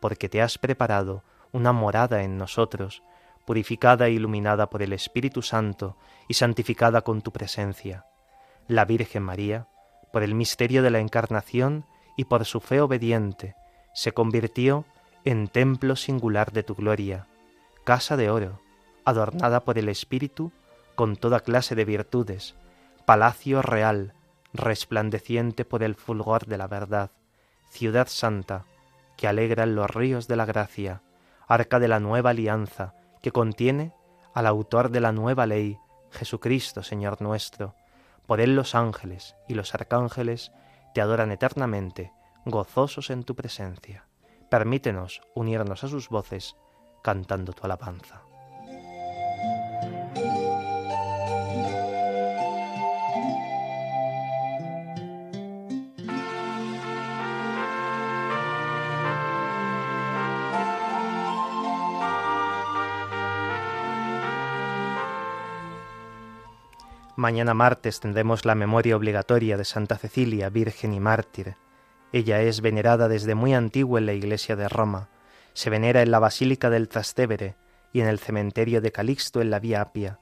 porque 0.00 0.28
te 0.28 0.42
has 0.42 0.58
preparado 0.58 1.22
una 1.52 1.72
morada 1.72 2.24
en 2.24 2.38
nosotros, 2.38 3.04
purificada 3.46 4.08
e 4.08 4.10
iluminada 4.10 4.68
por 4.68 4.82
el 4.82 4.92
Espíritu 4.92 5.42
Santo 5.42 5.96
y 6.26 6.34
santificada 6.34 7.02
con 7.02 7.22
tu 7.22 7.30
presencia. 7.30 8.04
La 8.66 8.86
Virgen 8.86 9.22
María, 9.22 9.68
por 10.12 10.24
el 10.24 10.34
misterio 10.34 10.82
de 10.82 10.90
la 10.90 10.98
Encarnación 10.98 11.86
y 12.16 12.24
por 12.24 12.44
su 12.46 12.58
fe 12.58 12.80
obediente, 12.80 13.54
se 13.94 14.10
convirtió 14.10 14.86
en 15.24 15.46
templo 15.46 15.94
singular 15.94 16.50
de 16.50 16.64
tu 16.64 16.74
gloria, 16.74 17.28
casa 17.84 18.16
de 18.16 18.28
oro, 18.28 18.63
adornada 19.04 19.60
por 19.60 19.78
el 19.78 19.88
Espíritu 19.88 20.52
con 20.94 21.16
toda 21.16 21.40
clase 21.40 21.74
de 21.74 21.84
virtudes, 21.84 22.54
palacio 23.04 23.62
real, 23.62 24.14
resplandeciente 24.52 25.64
por 25.64 25.82
el 25.82 25.94
fulgor 25.94 26.46
de 26.46 26.58
la 26.58 26.68
verdad, 26.68 27.10
ciudad 27.70 28.06
santa, 28.08 28.64
que 29.16 29.26
alegra 29.28 29.66
los 29.66 29.90
ríos 29.90 30.28
de 30.28 30.36
la 30.36 30.44
gracia, 30.44 31.02
arca 31.46 31.78
de 31.78 31.88
la 31.88 32.00
nueva 32.00 32.30
alianza, 32.30 32.94
que 33.22 33.32
contiene 33.32 33.92
al 34.32 34.46
autor 34.46 34.90
de 34.90 35.00
la 35.00 35.12
nueva 35.12 35.46
ley, 35.46 35.78
Jesucristo, 36.10 36.82
Señor 36.82 37.20
nuestro. 37.20 37.74
Por 38.26 38.40
él 38.40 38.54
los 38.54 38.74
ángeles 38.74 39.34
y 39.48 39.54
los 39.54 39.74
arcángeles 39.74 40.52
te 40.94 41.00
adoran 41.00 41.30
eternamente, 41.32 42.12
gozosos 42.44 43.10
en 43.10 43.24
tu 43.24 43.34
presencia. 43.34 44.06
Permítenos 44.50 45.22
unirnos 45.34 45.84
a 45.84 45.88
sus 45.88 46.08
voces, 46.08 46.56
cantando 47.02 47.52
tu 47.52 47.64
alabanza. 47.64 48.23
Mañana 67.16 67.54
martes 67.54 68.00
tendremos 68.00 68.44
la 68.44 68.56
memoria 68.56 68.96
obligatoria 68.96 69.56
de 69.56 69.64
Santa 69.64 69.96
Cecilia, 69.98 70.50
Virgen 70.50 70.92
y 70.94 70.98
Mártir. 70.98 71.54
Ella 72.12 72.42
es 72.42 72.60
venerada 72.60 73.06
desde 73.06 73.36
muy 73.36 73.54
antiguo 73.54 73.98
en 73.98 74.06
la 74.06 74.14
Iglesia 74.14 74.56
de 74.56 74.68
Roma. 74.68 75.08
Se 75.52 75.70
venera 75.70 76.02
en 76.02 76.10
la 76.10 76.18
Basílica 76.18 76.70
del 76.70 76.88
Trastevere 76.88 77.54
y 77.92 78.00
en 78.00 78.08
el 78.08 78.18
cementerio 78.18 78.80
de 78.80 78.90
Calixto 78.90 79.40
en 79.40 79.50
la 79.50 79.60
Vía 79.60 79.80
Apia. 79.80 80.18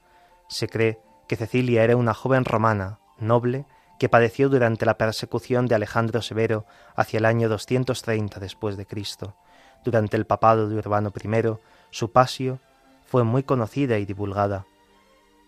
Se 0.50 0.68
cree 0.68 0.98
que 1.28 1.36
Cecilia 1.36 1.82
era 1.82 1.96
una 1.96 2.12
joven 2.12 2.44
romana, 2.44 2.98
noble, 3.18 3.64
que 3.98 4.10
padeció 4.10 4.50
durante 4.50 4.84
la 4.84 4.98
persecución 4.98 5.68
de 5.68 5.76
Alejandro 5.76 6.20
Severo 6.20 6.66
hacia 6.94 7.18
el 7.18 7.24
año 7.24 7.48
230 7.48 8.38
después 8.38 8.76
de 8.76 8.84
Cristo. 8.84 9.34
Durante 9.82 10.18
el 10.18 10.26
papado 10.26 10.68
de 10.68 10.76
Urbano 10.76 11.10
I, 11.16 11.56
su 11.90 12.12
pasio 12.12 12.58
fue 13.06 13.24
muy 13.24 13.44
conocida 13.44 13.96
y 13.96 14.04
divulgada 14.04 14.66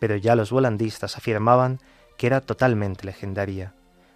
pero 0.04 0.16
ya 0.16 0.37
los 0.37 0.50
volandistas 0.50 1.16
afirmaban 1.16 1.80
que 2.18 2.26
era 2.26 2.42
totalmente 2.42 3.06
legendaria. 3.06 3.73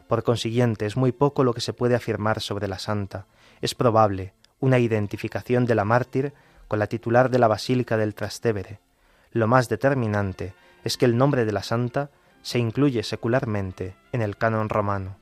Por 0.06 0.22
consiguiente, 0.22 0.84
es 0.84 0.98
muy 0.98 1.12
poco 1.12 1.44
lo 1.44 1.54
que 1.54 1.62
se 1.62 1.72
puede 1.72 1.94
afirmar 1.94 2.42
sobre 2.42 2.68
la 2.68 2.78
santa. 2.78 3.24
Es 3.62 3.74
probable 3.74 4.34
una 4.60 4.80
identificación 4.80 5.64
de 5.64 5.74
la 5.74 5.86
mártir 5.86 6.34
con 6.68 6.78
la 6.78 6.88
titular 6.88 7.30
de 7.30 7.38
la 7.38 7.48
Basílica 7.48 7.96
del 7.96 8.14
Trastevere. 8.14 8.80
Lo 9.32 9.46
más 9.46 9.70
determinante 9.70 10.52
es 10.84 10.98
que 10.98 11.06
el 11.06 11.16
nombre 11.16 11.46
de 11.46 11.52
la 11.52 11.62
santa 11.62 12.10
se 12.42 12.58
incluye 12.58 13.02
secularmente 13.02 13.96
en 14.12 14.20
el 14.20 14.36
canon 14.36 14.68
romano. 14.68 15.16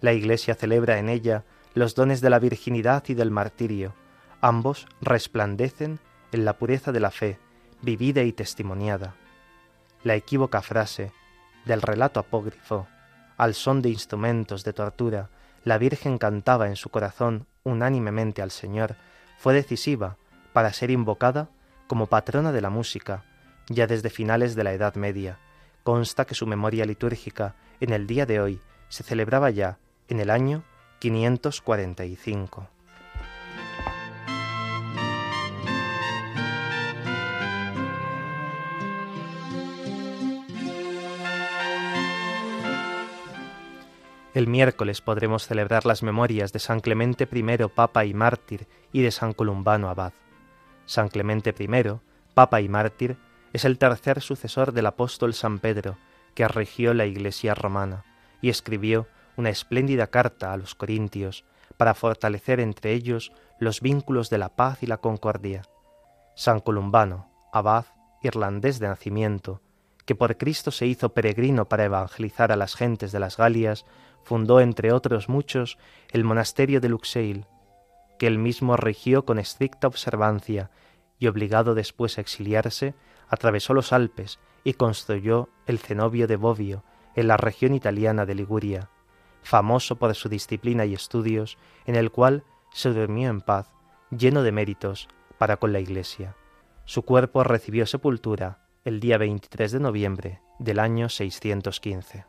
La 0.00 0.12
Iglesia 0.12 0.54
celebra 0.54 0.98
en 0.98 1.08
ella 1.08 1.44
los 1.72 1.94
dones 1.94 2.20
de 2.20 2.28
la 2.28 2.40
virginidad 2.40 3.04
y 3.08 3.14
del 3.14 3.30
martirio. 3.30 3.94
Ambos 4.42 4.86
resplandecen 5.00 5.98
en 6.30 6.44
la 6.44 6.58
pureza 6.58 6.92
de 6.92 7.00
la 7.00 7.10
fe, 7.10 7.38
vivida 7.80 8.22
y 8.22 8.34
testimoniada. 8.34 9.14
La 10.02 10.14
equívoca 10.14 10.62
frase 10.62 11.12
del 11.66 11.82
relato 11.82 12.20
apócrifo, 12.20 12.86
al 13.36 13.54
son 13.54 13.82
de 13.82 13.90
instrumentos 13.90 14.64
de 14.64 14.72
tortura, 14.72 15.28
la 15.62 15.76
Virgen 15.76 16.16
cantaba 16.16 16.68
en 16.68 16.76
su 16.76 16.88
corazón 16.88 17.46
unánimemente 17.64 18.40
al 18.40 18.50
Señor, 18.50 18.96
fue 19.38 19.52
decisiva 19.52 20.16
para 20.54 20.72
ser 20.72 20.90
invocada 20.90 21.50
como 21.86 22.06
patrona 22.06 22.50
de 22.50 22.62
la 22.62 22.70
música, 22.70 23.24
ya 23.68 23.86
desde 23.86 24.08
finales 24.08 24.54
de 24.54 24.64
la 24.64 24.72
Edad 24.72 24.94
Media. 24.94 25.38
Consta 25.82 26.24
que 26.24 26.34
su 26.34 26.46
memoria 26.46 26.86
litúrgica 26.86 27.54
en 27.80 27.92
el 27.92 28.06
día 28.06 28.24
de 28.24 28.40
hoy 28.40 28.60
se 28.88 29.02
celebraba 29.02 29.50
ya 29.50 29.78
en 30.08 30.20
el 30.20 30.30
año 30.30 30.64
545. 31.00 32.68
El 44.32 44.46
miércoles 44.46 45.00
podremos 45.00 45.46
celebrar 45.46 45.86
las 45.86 46.04
memorias 46.04 46.52
de 46.52 46.60
San 46.60 46.78
Clemente 46.78 47.28
I, 47.32 47.66
Papa 47.74 48.04
y 48.04 48.14
Mártir, 48.14 48.68
y 48.92 49.02
de 49.02 49.10
San 49.10 49.32
Columbano 49.32 49.88
Abad. 49.88 50.12
San 50.86 51.08
Clemente 51.08 51.52
I, 51.58 51.68
Papa 52.34 52.60
y 52.60 52.68
Mártir, 52.68 53.16
es 53.52 53.64
el 53.64 53.76
tercer 53.76 54.20
sucesor 54.20 54.72
del 54.72 54.86
apóstol 54.86 55.34
San 55.34 55.58
Pedro, 55.58 55.98
que 56.36 56.46
regió 56.46 56.94
la 56.94 57.06
Iglesia 57.06 57.56
romana, 57.56 58.04
y 58.40 58.50
escribió 58.50 59.08
una 59.36 59.50
espléndida 59.50 60.06
carta 60.06 60.52
a 60.52 60.56
los 60.56 60.76
corintios 60.76 61.44
para 61.76 61.94
fortalecer 61.94 62.60
entre 62.60 62.92
ellos 62.92 63.32
los 63.58 63.80
vínculos 63.80 64.30
de 64.30 64.38
la 64.38 64.50
paz 64.50 64.82
y 64.84 64.86
la 64.86 64.98
concordia. 64.98 65.62
San 66.36 66.60
Columbano, 66.60 67.28
abad 67.52 67.86
irlandés 68.22 68.78
de 68.78 68.86
nacimiento, 68.86 69.60
que 70.10 70.16
por 70.16 70.36
Cristo 70.36 70.72
se 70.72 70.88
hizo 70.88 71.14
peregrino 71.14 71.68
para 71.68 71.84
evangelizar 71.84 72.50
a 72.50 72.56
las 72.56 72.74
gentes 72.74 73.12
de 73.12 73.20
las 73.20 73.36
Galias, 73.36 73.86
fundó, 74.24 74.58
entre 74.58 74.92
otros 74.92 75.28
muchos, 75.28 75.78
el 76.10 76.24
monasterio 76.24 76.80
de 76.80 76.88
Luxeil, 76.88 77.46
que 78.18 78.26
él 78.26 78.36
mismo 78.36 78.76
rigió 78.76 79.24
con 79.24 79.38
estricta 79.38 79.86
observancia, 79.86 80.72
y 81.20 81.28
obligado 81.28 81.76
después 81.76 82.18
a 82.18 82.22
exiliarse, 82.22 82.96
atravesó 83.28 83.72
los 83.72 83.92
Alpes 83.92 84.40
y 84.64 84.72
construyó 84.72 85.48
el 85.66 85.78
cenobio 85.78 86.26
de 86.26 86.34
Bobbio, 86.34 86.82
en 87.14 87.28
la 87.28 87.36
región 87.36 87.72
italiana 87.72 88.26
de 88.26 88.34
Liguria, 88.34 88.90
famoso 89.44 89.94
por 89.94 90.12
su 90.16 90.28
disciplina 90.28 90.86
y 90.86 90.94
estudios, 90.94 91.56
en 91.86 91.94
el 91.94 92.10
cual 92.10 92.42
se 92.72 92.90
durmió 92.90 93.30
en 93.30 93.42
paz, 93.42 93.70
lleno 94.10 94.42
de 94.42 94.50
méritos 94.50 95.06
para 95.38 95.58
con 95.58 95.72
la 95.72 95.78
Iglesia. 95.78 96.34
Su 96.84 97.02
cuerpo 97.02 97.44
recibió 97.44 97.86
sepultura 97.86 98.59
el 98.82 98.98
día 98.98 99.18
23 99.18 99.72
de 99.72 99.80
noviembre 99.80 100.40
del 100.58 100.78
año 100.78 101.10
615. 101.10 102.24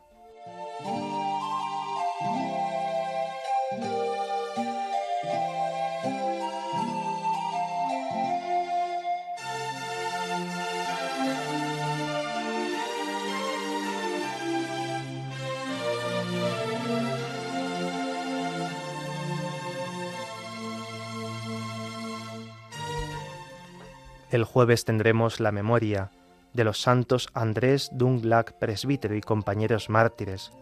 El 24.30 24.44
jueves 24.44 24.86
tendremos 24.86 25.40
la 25.40 25.52
memoria 25.52 26.10
de 26.54 26.64
los 26.64 26.80
santos 26.80 27.28
Andrés 27.34 27.90
Dunglac, 27.92 28.52
presbítero 28.54 29.14
y 29.14 29.20
compañeros 29.20 29.88
mártires, 29.88 30.52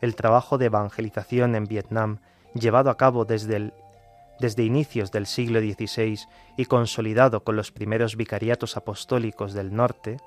el 0.00 0.14
trabajo 0.14 0.58
de 0.58 0.66
evangelización 0.66 1.54
en 1.54 1.64
Vietnam 1.64 2.18
llevado 2.54 2.90
a 2.90 2.96
cabo 2.96 3.24
desde, 3.24 3.72
desde 4.38 4.64
inicios 4.64 5.10
del 5.10 5.26
siglo 5.26 5.60
XVI 5.60 6.18
y 6.56 6.64
consolidado 6.64 7.44
con 7.44 7.56
los 7.56 7.72
primeros 7.72 8.16
vicariatos 8.16 8.76
apostólicos 8.76 9.52
del 9.52 9.74
norte 9.74 10.18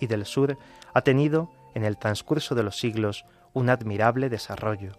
y 0.00 0.06
del 0.06 0.24
sur, 0.24 0.56
ha 0.94 1.02
tenido 1.02 1.50
en 1.74 1.84
el 1.84 1.98
transcurso 1.98 2.54
de 2.54 2.62
los 2.62 2.78
siglos 2.78 3.24
un 3.52 3.70
admirable 3.70 4.28
desarrollo. 4.28 4.92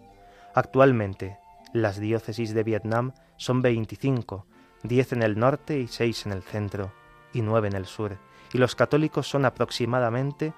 Actualmente, 0.54 1.38
las 1.72 1.98
diócesis 1.98 2.54
de 2.54 2.64
Vietnam 2.64 3.12
son 3.36 3.62
25, 3.62 4.46
10 4.82 5.12
en 5.12 5.22
el 5.22 5.38
norte 5.38 5.78
y 5.78 5.86
6 5.86 6.26
en 6.26 6.32
el 6.32 6.42
centro 6.42 6.92
y 7.32 7.42
nueve 7.42 7.68
en 7.68 7.76
el 7.76 7.86
sur, 7.86 8.18
y 8.52 8.58
los 8.58 8.74
católicos 8.74 9.28
son 9.28 9.44
aproximadamente 9.44 10.52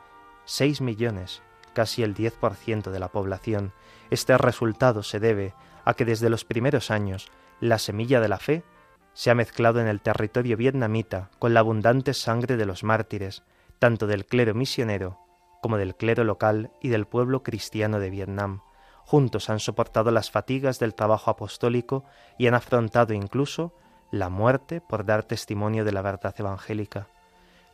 6 0.45 0.81
millones, 0.81 1.43
casi 1.73 2.03
el 2.03 2.15
10% 2.15 2.91
de 2.91 3.01
la 3.01 3.09
población. 3.09 3.73
Este 4.11 4.37
resultado 4.39 5.03
se 5.03 5.21
debe 5.21 5.55
a 5.85 5.95
que 5.95 6.05
desde 6.05 6.31
los 6.31 6.45
primeros 6.45 6.91
años 6.91 7.31
la 7.61 7.79
semilla 7.79 8.21
de 8.21 8.29
la 8.29 8.39
fe 8.39 8.65
se 9.15 9.31
ha 9.31 9.35
mezclado 9.35 9.81
en 9.81 9.89
el 9.89 10.01
territorio 10.01 10.57
vietnamita 10.57 11.31
con 11.39 11.55
la 11.55 11.61
abundante 11.61 12.15
sangre 12.15 12.57
de 12.57 12.67
los 12.67 12.83
mártires, 12.83 13.43
tanto 13.79 14.07
del 14.07 14.27
clero 14.27 14.55
misionero 14.55 15.19
como 15.63 15.79
del 15.79 15.95
clero 15.95 16.25
local 16.25 16.73
y 16.81 16.89
del 16.89 17.07
pueblo 17.07 17.45
cristiano 17.45 18.01
de 18.01 18.11
Vietnam. 18.11 18.63
Juntos 19.05 19.49
han 19.49 19.61
soportado 19.61 20.11
las 20.11 20.31
fatigas 20.31 20.81
del 20.81 20.95
trabajo 20.95 21.31
apostólico 21.31 22.05
y 22.37 22.49
han 22.49 22.55
afrontado 22.55 23.15
incluso 23.15 23.73
la 24.11 24.29
muerte 24.29 24.81
por 24.81 25.05
dar 25.07 25.23
testimonio 25.23 25.85
de 25.85 25.93
la 25.93 26.03
verdad 26.03 26.35
evangélica. 26.37 27.09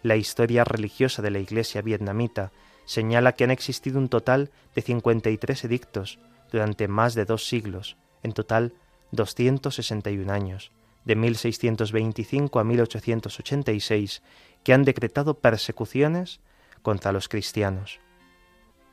La 0.02 0.16
historia 0.16 0.64
religiosa 0.64 1.22
de 1.22 1.30
la 1.30 1.40
Iglesia 1.40 1.82
vietnamita 1.82 2.52
señala 2.84 3.32
que 3.32 3.44
han 3.44 3.50
existido 3.50 3.98
un 3.98 4.08
total 4.08 4.50
de 4.74 4.82
53 4.82 5.64
edictos 5.64 6.18
durante 6.52 6.88
más 6.88 7.14
de 7.14 7.24
dos 7.24 7.46
siglos, 7.46 7.96
en 8.22 8.32
total 8.32 8.74
261 9.12 10.32
años, 10.32 10.72
de 11.04 11.16
1625 11.16 12.60
a 12.60 12.64
1886, 12.64 14.22
que 14.62 14.72
han 14.72 14.84
decretado 14.84 15.34
persecuciones 15.34 16.40
contra 16.82 17.12
los 17.12 17.28
cristianos. 17.28 18.00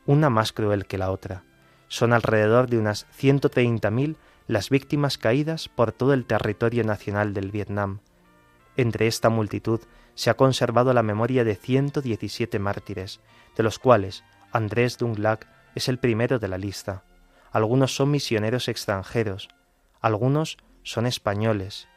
Una 0.05 0.29
más 0.29 0.53
cruel 0.53 0.85
que 0.85 0.97
la 0.97 1.11
otra. 1.11 1.43
Son 1.87 2.13
alrededor 2.13 2.67
de 2.69 2.79
unas 2.79 3.07
130.000 3.19 4.15
las 4.47 4.69
víctimas 4.69 5.17
caídas 5.17 5.69
por 5.69 5.91
todo 5.91 6.13
el 6.13 6.25
territorio 6.25 6.83
nacional 6.83 7.33
del 7.33 7.51
Vietnam. 7.51 7.99
Entre 8.77 9.07
esta 9.07 9.29
multitud 9.29 9.81
se 10.15 10.29
ha 10.29 10.35
conservado 10.35 10.93
la 10.93 11.03
memoria 11.03 11.43
de 11.43 11.55
117 11.55 12.57
mártires, 12.59 13.19
de 13.55 13.63
los 13.63 13.79
cuales 13.79 14.23
Andrés 14.51 14.97
Dunglac 14.97 15.47
es 15.75 15.89
el 15.89 15.99
primero 15.99 16.39
de 16.39 16.47
la 16.47 16.57
lista. 16.57 17.03
Algunos 17.51 17.95
son 17.95 18.11
misioneros 18.11 18.67
extranjeros, 18.67 19.49
algunos 20.01 20.57
son 20.83 21.05
españoles, 21.05 21.87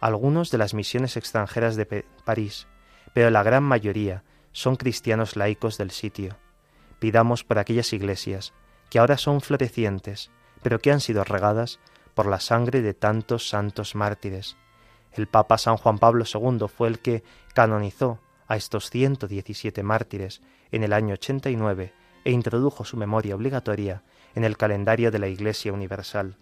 algunos 0.00 0.50
de 0.50 0.58
las 0.58 0.74
misiones 0.74 1.16
extranjeras 1.16 1.76
de 1.76 2.04
París, 2.24 2.66
pero 3.14 3.30
la 3.30 3.42
gran 3.42 3.62
mayoría 3.62 4.24
son 4.52 4.76
cristianos 4.76 5.36
laicos 5.36 5.78
del 5.78 5.90
sitio. 5.90 6.36
Pidamos 6.98 7.44
por 7.44 7.58
aquellas 7.58 7.92
iglesias, 7.92 8.52
que 8.90 8.98
ahora 8.98 9.18
son 9.18 9.40
florecientes, 9.40 10.30
pero 10.62 10.80
que 10.80 10.90
han 10.90 11.00
sido 11.00 11.24
regadas 11.24 11.78
por 12.14 12.26
la 12.26 12.40
sangre 12.40 12.82
de 12.82 12.94
tantos 12.94 13.48
santos 13.48 13.94
mártires. 13.94 14.56
El 15.12 15.26
Papa 15.26 15.58
San 15.58 15.76
Juan 15.76 15.98
Pablo 15.98 16.24
II 16.32 16.66
fue 16.68 16.88
el 16.88 16.98
que 16.98 17.22
canonizó 17.54 18.18
a 18.46 18.56
estos 18.56 18.90
117 18.90 19.82
mártires 19.82 20.40
en 20.70 20.82
el 20.82 20.92
año 20.92 21.14
89 21.14 21.92
e 22.24 22.30
introdujo 22.30 22.84
su 22.84 22.96
memoria 22.96 23.34
obligatoria 23.34 24.02
en 24.34 24.44
el 24.44 24.56
calendario 24.56 25.10
de 25.10 25.18
la 25.18 25.28
Iglesia 25.28 25.72
Universal. 25.72 26.36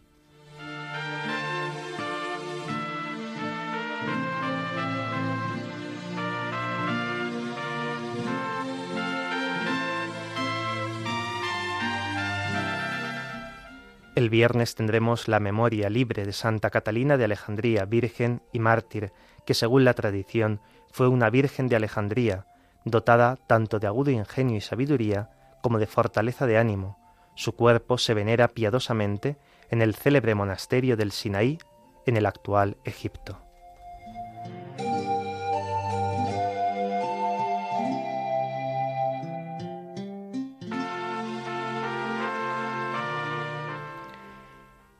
El 14.16 14.30
viernes 14.30 14.74
tendremos 14.74 15.28
la 15.28 15.40
memoria 15.40 15.90
libre 15.90 16.24
de 16.24 16.32
Santa 16.32 16.70
Catalina 16.70 17.18
de 17.18 17.24
Alejandría, 17.24 17.84
virgen 17.84 18.40
y 18.50 18.60
mártir, 18.60 19.12
que 19.44 19.52
según 19.52 19.84
la 19.84 19.92
tradición 19.92 20.62
fue 20.90 21.06
una 21.06 21.28
virgen 21.28 21.68
de 21.68 21.76
Alejandría, 21.76 22.46
dotada 22.86 23.36
tanto 23.36 23.78
de 23.78 23.88
agudo 23.88 24.10
ingenio 24.10 24.56
y 24.56 24.62
sabiduría 24.62 25.28
como 25.62 25.78
de 25.78 25.86
fortaleza 25.86 26.46
de 26.46 26.56
ánimo. 26.56 26.98
Su 27.34 27.56
cuerpo 27.56 27.98
se 27.98 28.14
venera 28.14 28.48
piadosamente 28.48 29.36
en 29.68 29.82
el 29.82 29.94
célebre 29.94 30.34
monasterio 30.34 30.96
del 30.96 31.12
Sinaí, 31.12 31.58
en 32.06 32.16
el 32.16 32.24
actual 32.24 32.78
Egipto. 32.84 33.45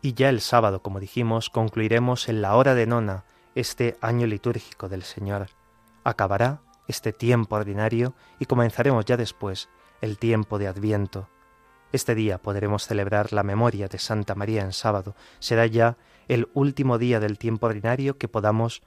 Y 0.06 0.14
ya 0.14 0.28
el 0.28 0.40
sábado, 0.40 0.82
como 0.82 1.00
dijimos, 1.00 1.50
concluiremos 1.50 2.28
en 2.28 2.40
la 2.40 2.54
hora 2.54 2.76
de 2.76 2.86
nona 2.86 3.24
este 3.56 3.96
año 4.00 4.28
litúrgico 4.28 4.88
del 4.88 5.02
Señor. 5.02 5.48
Acabará 6.04 6.60
este 6.86 7.12
tiempo 7.12 7.56
ordinario 7.56 8.14
y 8.38 8.44
comenzaremos 8.44 9.04
ya 9.04 9.16
después 9.16 9.68
el 10.00 10.16
tiempo 10.16 10.60
de 10.60 10.68
Adviento. 10.68 11.28
Este 11.90 12.14
día 12.14 12.38
podremos 12.38 12.86
celebrar 12.86 13.32
la 13.32 13.42
memoria 13.42 13.88
de 13.88 13.98
Santa 13.98 14.36
María 14.36 14.62
en 14.62 14.72
sábado. 14.72 15.16
Será 15.40 15.66
ya 15.66 15.96
el 16.28 16.48
último 16.54 16.98
día 16.98 17.18
del 17.18 17.36
tiempo 17.36 17.66
ordinario 17.66 18.16
que 18.16 18.28
podamos 18.28 18.82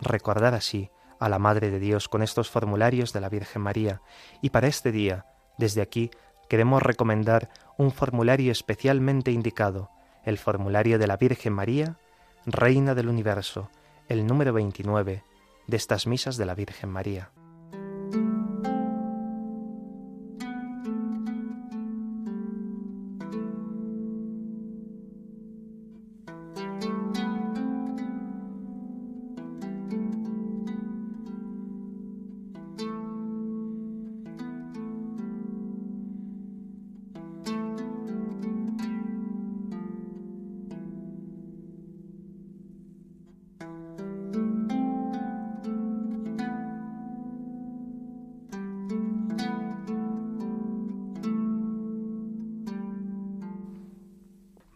recordar 0.00 0.54
así 0.54 0.90
a 1.20 1.28
la 1.28 1.38
Madre 1.38 1.70
de 1.70 1.78
Dios 1.78 2.08
con 2.08 2.20
estos 2.20 2.50
formularios 2.50 3.12
de 3.12 3.20
la 3.20 3.28
Virgen 3.28 3.62
María. 3.62 4.02
Y 4.42 4.50
para 4.50 4.66
este 4.66 4.90
día, 4.90 5.24
desde 5.56 5.82
aquí, 5.82 6.10
queremos 6.48 6.82
recomendar 6.82 7.48
un 7.76 7.92
formulario 7.92 8.50
especialmente 8.50 9.30
indicado, 9.30 9.92
el 10.28 10.36
formulario 10.36 10.98
de 10.98 11.06
la 11.06 11.16
Virgen 11.16 11.54
María, 11.54 11.96
Reina 12.44 12.94
del 12.94 13.08
Universo, 13.08 13.70
el 14.08 14.26
número 14.26 14.52
29 14.52 15.24
de 15.66 15.76
estas 15.76 16.06
misas 16.06 16.36
de 16.36 16.44
la 16.44 16.54
Virgen 16.54 16.90
María. 16.90 17.30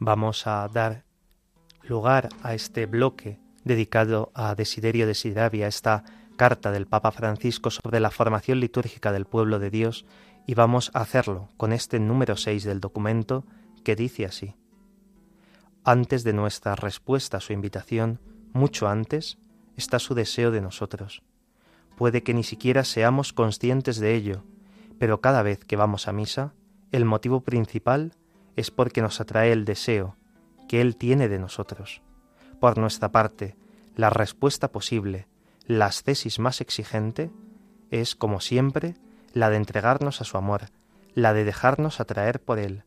Vamos 0.04 0.46
a 0.46 0.68
dar 0.68 1.04
lugar 1.82 2.28
a 2.42 2.54
este 2.54 2.86
bloque 2.86 3.38
dedicado 3.64 4.32
a 4.34 4.54
Desiderio 4.54 5.06
Desidavia, 5.06 5.68
esta 5.68 6.04
carta 6.36 6.72
del 6.72 6.86
Papa 6.86 7.12
Francisco 7.12 7.70
sobre 7.70 8.00
la 8.00 8.10
formación 8.10 8.58
litúrgica 8.58 9.12
del 9.12 9.26
pueblo 9.26 9.60
de 9.60 9.70
Dios, 9.70 10.04
y 10.46 10.54
vamos 10.54 10.90
a 10.94 11.00
hacerlo 11.00 11.50
con 11.56 11.72
este 11.72 12.00
número 12.00 12.36
6 12.36 12.64
del 12.64 12.80
documento 12.80 13.44
que 13.84 13.94
dice 13.94 14.26
así. 14.26 14.56
Antes 15.84 16.24
de 16.24 16.32
nuestra 16.32 16.74
respuesta 16.74 17.36
a 17.36 17.40
su 17.40 17.52
invitación, 17.52 18.20
mucho 18.52 18.88
antes, 18.88 19.38
está 19.76 20.00
su 20.00 20.14
deseo 20.14 20.50
de 20.50 20.60
nosotros. 20.60 21.22
Puede 21.96 22.24
que 22.24 22.34
ni 22.34 22.42
siquiera 22.42 22.82
seamos 22.82 23.32
conscientes 23.32 23.98
de 24.00 24.16
ello, 24.16 24.42
pero 24.98 25.20
cada 25.20 25.42
vez 25.42 25.64
que 25.64 25.76
vamos 25.76 26.08
a 26.08 26.12
misa, 26.12 26.54
el 26.90 27.04
motivo 27.04 27.42
principal 27.42 28.14
es 28.56 28.70
porque 28.70 29.02
nos 29.02 29.20
atrae 29.20 29.52
el 29.52 29.64
deseo 29.64 30.16
que 30.68 30.80
Él 30.80 30.96
tiene 30.96 31.28
de 31.28 31.38
nosotros. 31.38 32.02
Por 32.60 32.78
nuestra 32.78 33.10
parte, 33.10 33.56
la 33.96 34.10
respuesta 34.10 34.72
posible, 34.72 35.26
la 35.66 35.86
ascesis 35.86 36.38
más 36.38 36.60
exigente, 36.60 37.30
es, 37.90 38.14
como 38.14 38.40
siempre, 38.40 38.94
la 39.34 39.50
de 39.50 39.56
entregarnos 39.56 40.20
a 40.20 40.24
su 40.24 40.38
amor, 40.38 40.70
la 41.14 41.34
de 41.34 41.44
dejarnos 41.44 42.00
atraer 42.00 42.40
por 42.40 42.58
Él. 42.58 42.84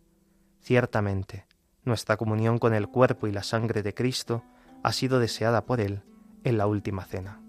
Ciertamente, 0.62 1.46
nuestra 1.84 2.18
comunión 2.18 2.58
con 2.58 2.74
el 2.74 2.88
cuerpo 2.88 3.28
y 3.28 3.32
la 3.32 3.44
sangre 3.44 3.84
de 3.84 3.94
Cristo 3.94 4.44
ha 4.84 4.92
sido 4.92 5.20
deseada 5.20 5.66
por 5.66 5.80
Él 5.80 6.02
en 6.44 6.58
la 6.58 6.68
última 6.68 7.06
cena. 7.06 7.45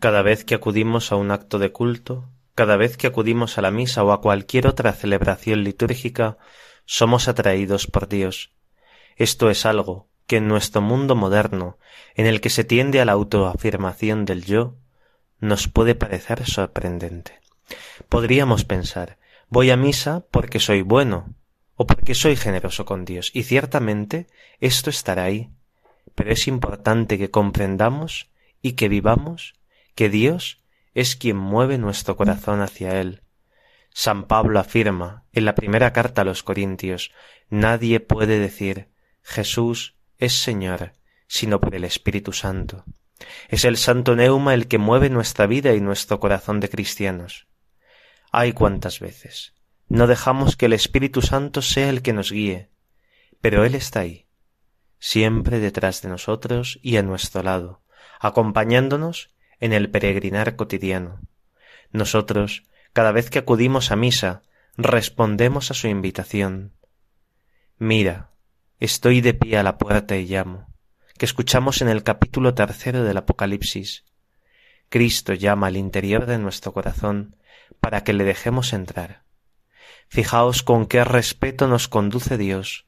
Cada 0.00 0.22
vez 0.22 0.44
que 0.44 0.54
acudimos 0.54 1.10
a 1.10 1.16
un 1.16 1.32
acto 1.32 1.58
de 1.58 1.72
culto, 1.72 2.28
cada 2.54 2.76
vez 2.76 2.96
que 2.96 3.08
acudimos 3.08 3.58
a 3.58 3.62
la 3.62 3.72
misa 3.72 4.04
o 4.04 4.12
a 4.12 4.20
cualquier 4.20 4.68
otra 4.68 4.92
celebración 4.92 5.64
litúrgica, 5.64 6.38
somos 6.84 7.26
atraídos 7.26 7.88
por 7.88 8.08
Dios. 8.08 8.52
Esto 9.16 9.50
es 9.50 9.66
algo 9.66 10.08
que 10.28 10.36
en 10.36 10.46
nuestro 10.46 10.82
mundo 10.82 11.16
moderno, 11.16 11.78
en 12.14 12.26
el 12.26 12.40
que 12.40 12.50
se 12.50 12.62
tiende 12.62 13.00
a 13.00 13.04
la 13.04 13.12
autoafirmación 13.12 14.24
del 14.24 14.44
yo, 14.44 14.76
nos 15.40 15.66
puede 15.66 15.96
parecer 15.96 16.46
sorprendente. 16.46 17.40
Podríamos 18.08 18.64
pensar, 18.64 19.18
voy 19.48 19.70
a 19.70 19.76
misa 19.76 20.24
porque 20.30 20.60
soy 20.60 20.82
bueno 20.82 21.34
o 21.74 21.88
porque 21.88 22.14
soy 22.14 22.36
generoso 22.36 22.84
con 22.84 23.04
Dios, 23.04 23.30
y 23.34 23.44
ciertamente 23.44 24.28
esto 24.60 24.90
estará 24.90 25.24
ahí, 25.24 25.50
pero 26.14 26.30
es 26.30 26.46
importante 26.46 27.18
que 27.18 27.30
comprendamos 27.30 28.30
y 28.62 28.72
que 28.72 28.88
vivamos 28.88 29.57
que 29.98 30.08
Dios 30.08 30.62
es 30.94 31.16
quien 31.16 31.36
mueve 31.36 31.76
nuestro 31.76 32.16
corazón 32.16 32.60
hacia 32.60 33.00
Él. 33.00 33.22
San 33.90 34.28
Pablo 34.28 34.60
afirma 34.60 35.24
en 35.32 35.44
la 35.44 35.56
primera 35.56 35.92
carta 35.92 36.22
a 36.22 36.24
los 36.24 36.44
Corintios, 36.44 37.10
nadie 37.50 37.98
puede 37.98 38.38
decir 38.38 38.90
Jesús 39.22 39.96
es 40.16 40.40
Señor, 40.40 40.92
sino 41.26 41.60
por 41.60 41.74
el 41.74 41.82
Espíritu 41.82 42.32
Santo. 42.32 42.84
Es 43.48 43.64
el 43.64 43.76
Santo 43.76 44.14
Neuma 44.14 44.54
el 44.54 44.68
que 44.68 44.78
mueve 44.78 45.10
nuestra 45.10 45.48
vida 45.48 45.74
y 45.74 45.80
nuestro 45.80 46.20
corazón 46.20 46.60
de 46.60 46.70
cristianos. 46.70 47.48
Ay 48.30 48.52
cuántas 48.52 49.00
veces 49.00 49.54
no 49.88 50.06
dejamos 50.06 50.54
que 50.54 50.66
el 50.66 50.74
Espíritu 50.74 51.22
Santo 51.22 51.60
sea 51.60 51.88
el 51.88 52.02
que 52.02 52.12
nos 52.12 52.30
guíe, 52.30 52.70
pero 53.40 53.64
Él 53.64 53.74
está 53.74 53.98
ahí, 53.98 54.28
siempre 55.00 55.58
detrás 55.58 56.02
de 56.02 56.08
nosotros 56.08 56.78
y 56.82 56.98
a 56.98 57.02
nuestro 57.02 57.42
lado, 57.42 57.82
acompañándonos 58.20 59.30
en 59.60 59.72
el 59.72 59.90
peregrinar 59.90 60.56
cotidiano. 60.56 61.20
Nosotros, 61.90 62.64
cada 62.92 63.12
vez 63.12 63.30
que 63.30 63.38
acudimos 63.38 63.90
a 63.90 63.96
misa, 63.96 64.42
respondemos 64.76 65.70
a 65.70 65.74
su 65.74 65.88
invitación. 65.88 66.72
Mira, 67.78 68.30
estoy 68.80 69.20
de 69.20 69.34
pie 69.34 69.58
a 69.58 69.62
la 69.62 69.78
puerta 69.78 70.16
y 70.16 70.26
llamo, 70.26 70.68
que 71.16 71.24
escuchamos 71.24 71.82
en 71.82 71.88
el 71.88 72.02
capítulo 72.02 72.54
tercero 72.54 73.04
del 73.04 73.16
Apocalipsis. 73.16 74.04
Cristo 74.88 75.34
llama 75.34 75.66
al 75.66 75.76
interior 75.76 76.26
de 76.26 76.38
nuestro 76.38 76.72
corazón 76.72 77.36
para 77.80 78.04
que 78.04 78.12
le 78.12 78.24
dejemos 78.24 78.72
entrar. 78.72 79.22
Fijaos 80.08 80.62
con 80.62 80.86
qué 80.86 81.04
respeto 81.04 81.68
nos 81.68 81.88
conduce 81.88 82.38
Dios. 82.38 82.86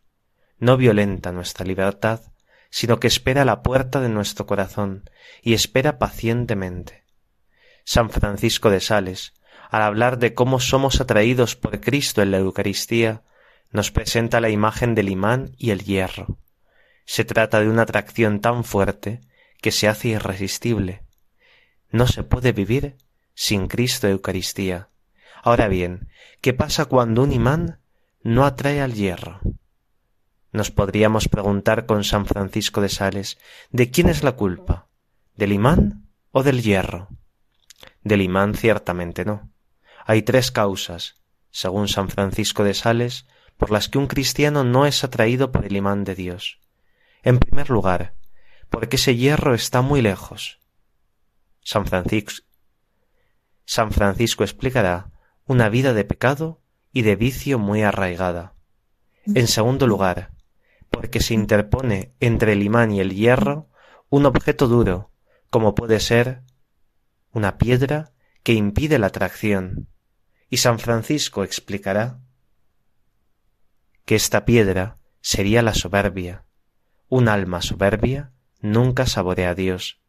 No 0.59 0.77
violenta 0.77 1.33
nuestra 1.33 1.67
libertad, 1.67 2.30
sino 2.71 3.01
que 3.01 3.09
espera 3.09 3.45
la 3.45 3.63
puerta 3.63 4.01
de 4.01 4.09
nuestro 4.09 4.47
corazón 4.47 5.11
y 5.43 5.55
espera 5.55 5.99
pacientemente. 5.99 7.05
San 7.85 8.11
Francisco 8.11 8.71
de 8.71 8.81
Sales, 8.81 9.35
al 9.71 9.83
hablar 9.83 10.19
de 10.19 10.35
cómo 10.35 10.61
somos 10.61 11.01
atraídos 11.01 11.57
por 11.57 11.81
Cristo 11.81 12.23
en 12.23 12.31
la 12.31 12.39
Eucaristía, 12.39 13.23
nos 13.71 13.91
presenta 13.91 14.41
la 14.41 14.51
imagen 14.51 14.95
del 14.95 15.09
imán 15.09 15.53
y 15.57 15.71
el 15.71 15.85
hierro. 15.85 16.39
Se 17.05 17.25
trata 17.25 17.61
de 17.61 17.69
una 17.69 17.83
atracción 17.83 18.41
tan 18.41 18.65
fuerte 18.65 19.21
que 19.61 19.73
se 19.73 19.89
hace 19.89 20.09
irresistible. 20.09 21.05
No 21.91 22.07
se 22.07 22.23
puede 22.23 22.53
vivir 22.53 22.97
sin 23.35 23.67
Cristo 23.67 24.09
Eucaristía. 24.09 24.91
Ahora 25.43 25.69
bien, 25.69 26.09
¿qué 26.41 26.53
pasa 26.53 26.85
cuando 26.85 27.23
un 27.23 27.33
imán 27.33 27.81
no 28.23 28.45
atrae 28.45 28.81
al 28.81 28.95
hierro? 28.95 29.41
Nos 30.53 30.71
podríamos 30.71 31.29
preguntar 31.29 31.87
con 31.87 32.03
San 32.03 32.27
Francisco 32.27 32.81
de 32.81 32.89
Sales, 32.89 33.39
¿de 33.71 33.91
quién 33.91 34.09
es 34.09 34.25
la 34.25 34.33
culpa? 34.33 34.89
¿Del 35.37 35.53
imán 35.53 36.09
o 36.33 36.43
del 36.43 36.63
hierro? 36.63 37.09
Del 38.03 38.23
imán 38.23 38.55
ciertamente 38.55 39.25
no. 39.25 39.51
Hay 40.05 40.23
tres 40.23 40.51
causas, 40.51 41.21
según 41.51 41.87
San 41.89 42.09
Francisco 42.09 42.65
de 42.65 42.75
Sales, 42.75 43.27
por 43.57 43.71
las 43.71 43.89
que 43.89 43.99
un 43.99 44.07
cristiano 44.07 44.65
no 44.65 44.87
es 44.87 45.05
atraído 45.05 45.53
por 45.53 45.67
el 45.67 45.77
imán 45.77 46.05
de 46.05 46.15
Dios. 46.15 46.59
En 47.23 47.39
primer 47.39 47.71
lugar, 47.71 48.15
porque 48.71 48.97
ese 48.97 49.17
hierro 49.17 49.55
está 49.55 49.83
muy 49.83 50.03
lejos. 50.03 50.59
San 51.63 51.87
Francisco, 51.87 52.45
San 53.67 53.93
Francisco 53.93 54.43
explicará 54.43 55.13
una 55.45 55.69
vida 55.69 55.95
de 55.95 56.05
pecado 56.05 56.61
y 56.93 57.03
de 57.03 57.15
vicio 57.15 57.59
muy 57.59 57.83
arraigada. 57.83 58.55
En 59.27 59.47
segundo 59.47 59.87
lugar, 59.87 60.33
porque 60.91 61.21
se 61.21 61.35
interpone 61.35 62.15
entre 62.21 62.53
el 62.53 62.63
imán 62.63 62.93
y 62.93 63.01
el 63.01 63.15
hierro 63.15 63.69
un 64.09 64.27
objeto 64.27 64.67
duro, 64.67 65.11
como 65.49 65.75
puede 65.75 66.01
ser 66.01 66.43
una 67.33 67.59
piedra 67.59 68.13
que 68.43 68.55
impide 68.55 68.99
la 68.99 69.07
atracción. 69.09 69.89
Y 70.49 70.59
San 70.59 70.79
Francisco 70.79 71.45
explicará 71.45 72.19
que 74.05 74.17
esta 74.17 74.45
piedra 74.45 74.99
sería 75.21 75.63
la 75.63 75.75
soberbia. 75.75 76.45
Un 77.09 77.29
alma 77.29 77.63
soberbia 77.63 78.33
nunca 78.61 79.07
saborea 79.07 79.51
a 79.51 79.55
Dios, 79.55 80.01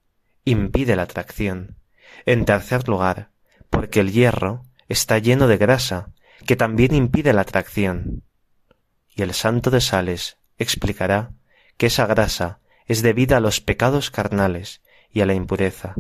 impide 0.45 0.95
la 0.95 1.03
atracción. 1.03 1.77
En 2.25 2.45
tercer 2.45 2.87
lugar, 2.87 3.31
porque 3.69 3.99
el 3.99 4.11
hierro 4.11 4.63
está 4.87 5.19
lleno 5.19 5.47
de 5.47 5.57
grasa, 5.57 6.11
que 6.45 6.55
también 6.55 6.95
impide 6.95 7.33
la 7.33 7.43
tracción. 7.43 8.23
Y 9.09 9.21
el 9.21 9.33
santo 9.33 9.69
de 9.69 9.81
Sales 9.81 10.37
explicará 10.61 11.31
que 11.77 11.87
esa 11.87 12.05
grasa 12.05 12.59
es 12.85 13.01
debida 13.01 13.37
a 13.37 13.39
los 13.39 13.61
pecados 13.61 14.11
carnales 14.11 14.81
y 15.11 15.21
a 15.21 15.25
la 15.25 15.33
impureza. 15.33 15.95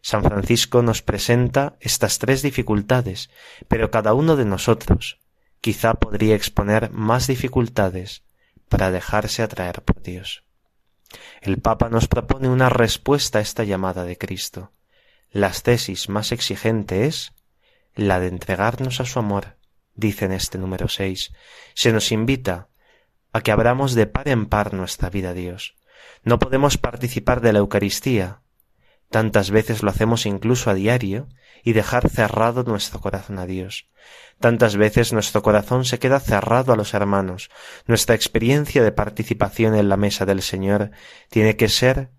San 0.00 0.24
Francisco 0.24 0.82
nos 0.82 1.02
presenta 1.02 1.76
estas 1.80 2.18
tres 2.18 2.42
dificultades, 2.42 3.30
pero 3.68 3.90
cada 3.90 4.14
uno 4.14 4.36
de 4.36 4.44
nosotros 4.44 5.20
quizá 5.60 5.94
podría 5.94 6.34
exponer 6.34 6.90
más 6.90 7.28
dificultades 7.28 8.22
para 8.68 8.90
dejarse 8.90 9.42
atraer 9.42 9.82
por 9.82 10.02
Dios. 10.02 10.44
El 11.40 11.58
Papa 11.58 11.88
nos 11.88 12.08
propone 12.08 12.48
una 12.48 12.68
respuesta 12.68 13.38
a 13.38 13.42
esta 13.42 13.64
llamada 13.64 14.04
de 14.04 14.18
Cristo. 14.18 14.72
La 15.30 15.50
tesis 15.50 16.08
más 16.08 16.32
exigente 16.32 17.06
es 17.06 17.32
la 17.94 18.18
de 18.18 18.28
entregarnos 18.28 19.00
a 19.00 19.04
su 19.04 19.18
amor, 19.18 19.56
dice 19.94 20.24
en 20.24 20.32
este 20.32 20.58
número 20.58 20.88
seis. 20.88 21.32
Se 21.74 21.92
nos 21.92 22.10
invita 22.10 22.68
a 23.32 23.40
que 23.40 23.52
abramos 23.52 23.94
de 23.94 24.06
par 24.06 24.28
en 24.28 24.46
par 24.46 24.74
nuestra 24.74 25.10
vida 25.10 25.30
a 25.30 25.34
Dios. 25.34 25.74
No 26.22 26.38
podemos 26.38 26.78
participar 26.78 27.40
de 27.40 27.52
la 27.52 27.60
Eucaristía. 27.60 28.42
Tantas 29.10 29.50
veces 29.50 29.82
lo 29.82 29.90
hacemos 29.90 30.26
incluso 30.26 30.70
a 30.70 30.74
diario 30.74 31.28
y 31.64 31.72
dejar 31.72 32.08
cerrado 32.08 32.64
nuestro 32.64 33.00
corazón 33.00 33.38
a 33.38 33.46
Dios. 33.46 33.88
Tantas 34.40 34.76
veces 34.76 35.12
nuestro 35.12 35.42
corazón 35.42 35.84
se 35.84 35.98
queda 35.98 36.18
cerrado 36.18 36.72
a 36.72 36.76
los 36.76 36.94
hermanos. 36.94 37.50
Nuestra 37.86 38.14
experiencia 38.14 38.82
de 38.82 38.92
participación 38.92 39.74
en 39.74 39.88
la 39.88 39.96
mesa 39.96 40.26
del 40.26 40.42
Señor 40.42 40.90
tiene 41.30 41.56
que 41.56 41.68
ser 41.68 42.10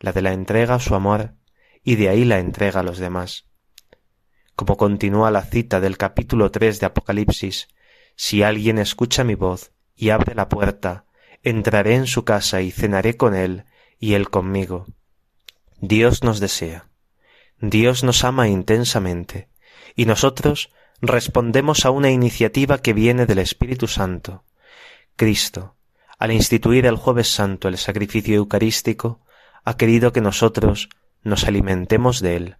la 0.00 0.12
de 0.12 0.22
la 0.22 0.32
entrega 0.32 0.76
a 0.76 0.80
su 0.80 0.94
amor 0.94 1.34
y 1.82 1.96
de 1.96 2.08
ahí 2.08 2.24
la 2.24 2.38
entrega 2.38 2.80
a 2.80 2.82
los 2.82 2.98
demás. 2.98 3.46
Como 4.56 4.76
continúa 4.76 5.30
la 5.30 5.42
cita 5.42 5.80
del 5.80 5.96
capítulo 5.96 6.50
tres 6.50 6.80
de 6.80 6.86
Apocalipsis, 6.86 7.68
si 8.16 8.42
alguien 8.42 8.78
escucha 8.78 9.22
mi 9.22 9.36
voz 9.36 9.72
y 9.98 10.10
abre 10.10 10.34
la 10.34 10.48
puerta, 10.48 11.04
entraré 11.42 11.96
en 11.96 12.06
su 12.06 12.24
casa 12.24 12.62
y 12.62 12.70
cenaré 12.70 13.16
con 13.16 13.34
él 13.34 13.64
y 13.98 14.14
él 14.14 14.30
conmigo. 14.30 14.86
Dios 15.80 16.22
nos 16.22 16.38
desea. 16.38 16.88
Dios 17.60 18.04
nos 18.04 18.22
ama 18.22 18.48
intensamente 18.48 19.48
y 19.96 20.06
nosotros 20.06 20.70
respondemos 21.00 21.84
a 21.84 21.90
una 21.90 22.10
iniciativa 22.10 22.78
que 22.78 22.92
viene 22.92 23.26
del 23.26 23.40
Espíritu 23.40 23.88
Santo. 23.88 24.44
Cristo, 25.16 25.74
al 26.18 26.30
instituir 26.30 26.86
el 26.86 26.96
jueves 26.96 27.28
santo 27.28 27.66
el 27.66 27.76
sacrificio 27.76 28.36
eucarístico, 28.36 29.20
ha 29.64 29.76
querido 29.76 30.12
que 30.12 30.20
nosotros 30.20 30.88
nos 31.22 31.44
alimentemos 31.44 32.20
de 32.20 32.36
él, 32.36 32.56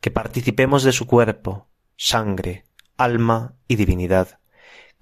que 0.00 0.10
participemos 0.10 0.82
de 0.82 0.92
su 0.92 1.06
cuerpo, 1.06 1.68
sangre, 1.96 2.66
alma 2.98 3.54
y 3.66 3.76
divinidad. 3.76 4.38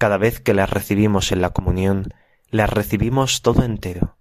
Cada 0.03 0.19
vez 0.19 0.41
que 0.41 0.53
las 0.53 0.69
recibimos 0.69 1.31
en 1.31 1.41
la 1.41 1.51
comunión, 1.51 2.13
las 2.51 2.69
recibimos 2.69 3.41
todo 3.41 3.63
entero. 3.63 4.19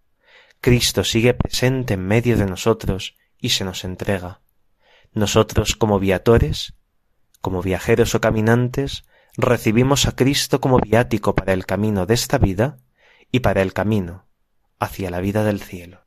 Cristo 0.59 1.03
sigue 1.03 1.33
presente 1.33 1.95
en 1.95 2.05
medio 2.05 2.37
de 2.37 2.45
nosotros 2.45 3.17
y 3.39 3.49
se 3.49 3.65
nos 3.65 3.83
entrega. 3.83 4.41
Nosotros 5.11 5.75
como 5.75 5.97
viatores, 5.97 6.75
como 7.41 7.63
viajeros 7.63 8.13
o 8.13 8.21
caminantes, 8.21 9.05
recibimos 9.37 10.05
a 10.05 10.11
Cristo 10.15 10.61
como 10.61 10.77
viático 10.77 11.33
para 11.33 11.51
el 11.51 11.65
camino 11.65 12.05
de 12.05 12.13
esta 12.13 12.37
vida 12.37 12.77
y 13.31 13.39
para 13.39 13.63
el 13.63 13.73
camino 13.73 14.27
hacia 14.77 15.09
la 15.09 15.19
vida 15.19 15.43
del 15.43 15.61
cielo. 15.61 16.05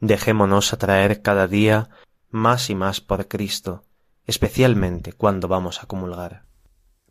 Dejémonos 0.00 0.72
atraer 0.72 1.22
cada 1.22 1.46
día 1.46 1.88
más 2.30 2.68
y 2.68 2.74
más 2.74 3.00
por 3.00 3.28
Cristo, 3.28 3.84
especialmente 4.26 5.12
cuando 5.12 5.46
vamos 5.46 5.84
a 5.84 5.86
comulgar. 5.86 6.45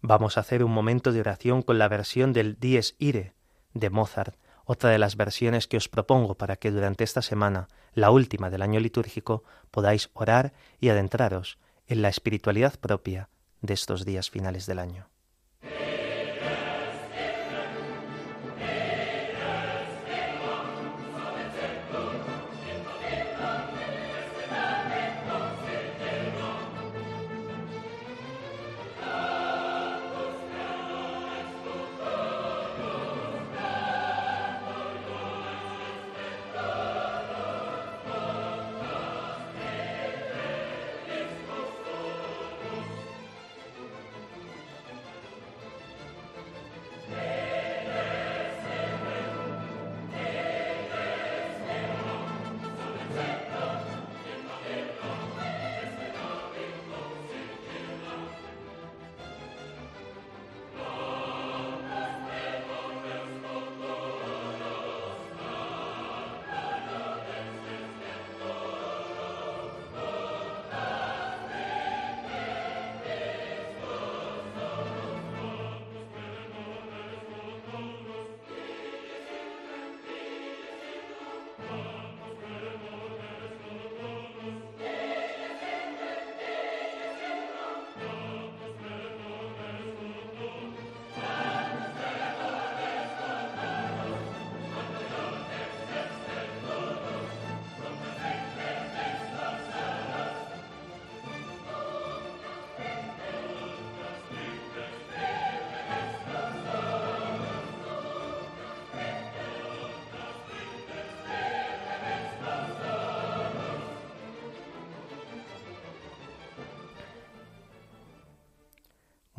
Vamos 0.08 0.38
a 0.38 0.42
hacer 0.42 0.64
un 0.64 0.72
momento 0.72 1.12
de 1.12 1.20
oración 1.20 1.64
con 1.64 1.80
la 1.80 1.88
versión 1.88 2.32
del 2.32 2.60
Dies 2.60 2.96
Ire 3.00 3.34
de 3.74 3.90
Mozart, 3.90 4.36
otra 4.64 4.92
de 4.92 5.00
las 5.00 5.16
versiones 5.16 5.66
que 5.66 5.78
os 5.78 5.90
propongo 5.90 6.36
para 6.36 6.58
que 6.58 6.70
durante 6.70 7.04
esta 7.04 7.24
semana, 7.24 7.70
la 7.96 8.12
última 8.12 8.52
del 8.52 8.62
año 8.62 8.80
litúrgico, 8.80 9.44
podáis 9.72 10.12
orar 10.14 10.54
y 10.80 10.90
adentraros 10.90 11.58
en 11.88 12.04
la 12.04 12.10
espiritualidad 12.10 12.80
propia 12.80 13.30
de 13.62 13.74
estos 13.74 14.06
días 14.06 14.30
finales 14.30 14.68
del 14.68 14.78
año. 14.78 15.10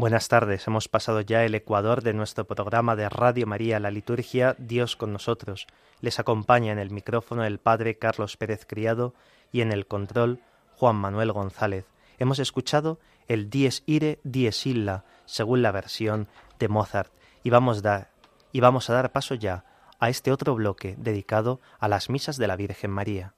Buenas 0.07 0.29
tardes, 0.29 0.65
hemos 0.69 0.87
pasado 0.87 1.21
ya 1.21 1.45
el 1.45 1.57
ecuador 1.57 2.01
de 2.01 2.13
nuestro 2.13 2.45
programa 2.45 2.95
de 2.95 3.09
Radio 3.09 3.45
María, 3.45 3.81
la 3.81 3.91
liturgia 3.91 4.55
Dios 4.57 4.95
con 4.95 5.13
nosotros. 5.13 5.67
Les 6.01 6.21
acompaña 6.21 6.71
en 6.71 6.79
el 6.79 6.93
micrófono 6.93 7.45
el 7.45 7.59
Padre 7.59 7.99
Carlos 7.99 8.37
Pérez 8.37 8.67
Criado 8.67 9.15
y 9.51 9.63
en 9.63 9.73
el 9.73 9.89
control 9.89 10.39
Juan 10.77 10.95
Manuel 10.95 11.33
González. 11.33 11.87
Hemos 12.21 12.39
escuchado 12.39 13.01
el 13.27 13.51
Dies 13.51 13.83
Ire, 13.85 14.21
Dies 14.23 14.65
Illa, 14.65 15.03
según 15.25 15.61
la 15.61 15.73
versión 15.73 16.29
de 16.61 16.69
Mozart, 16.69 17.13
y 17.43 17.51
vamos, 17.51 17.83
y 18.53 18.61
vamos 18.61 18.89
a 18.89 18.93
dar 18.93 19.11
paso 19.11 19.35
ya 19.35 19.65
a 19.99 20.09
este 20.09 20.31
otro 20.31 20.55
bloque 20.55 20.95
dedicado 20.99 21.61
a 21.81 21.89
las 21.89 22.11
misas 22.11 22.37
de 22.37 22.47
la 22.47 22.55
Virgen 22.55 22.93
María. 22.93 23.35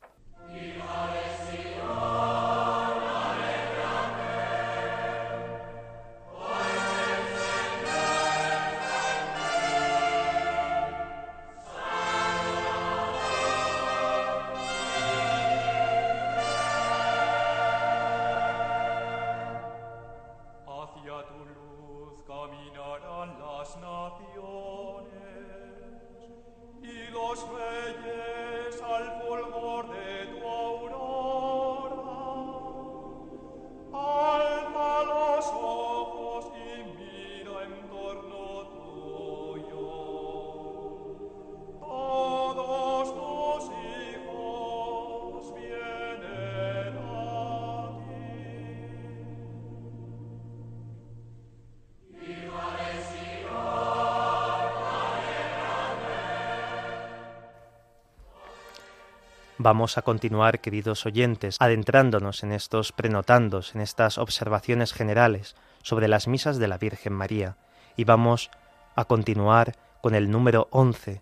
Vamos 59.71 59.99
a 59.99 60.03
continuar, 60.03 60.63
queridos 60.63 61.05
oyentes, 61.05 61.59
adentrándonos 61.61 62.43
en 62.43 62.53
estos 62.53 62.91
prenotandos, 62.91 63.75
en 63.75 63.83
estas 63.83 64.17
observaciones 64.17 64.95
generales 64.95 65.57
sobre 65.83 66.09
las 66.09 66.27
misas 66.27 66.57
de 66.57 66.69
la 66.69 66.79
Virgen 66.79 67.13
María, 67.13 67.59
y 67.95 68.05
vamos 68.05 68.51
a 68.97 69.05
continuar 69.05 69.77
con 70.01 70.15
el 70.15 70.31
número 70.31 70.69
11, 70.71 71.21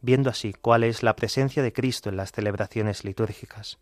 viendo 0.00 0.30
así 0.30 0.52
cuál 0.52 0.82
es 0.82 1.04
la 1.04 1.14
presencia 1.14 1.62
de 1.62 1.72
Cristo 1.72 2.08
en 2.08 2.16
las 2.16 2.32
celebraciones 2.32 3.04
litúrgicas. 3.04 3.78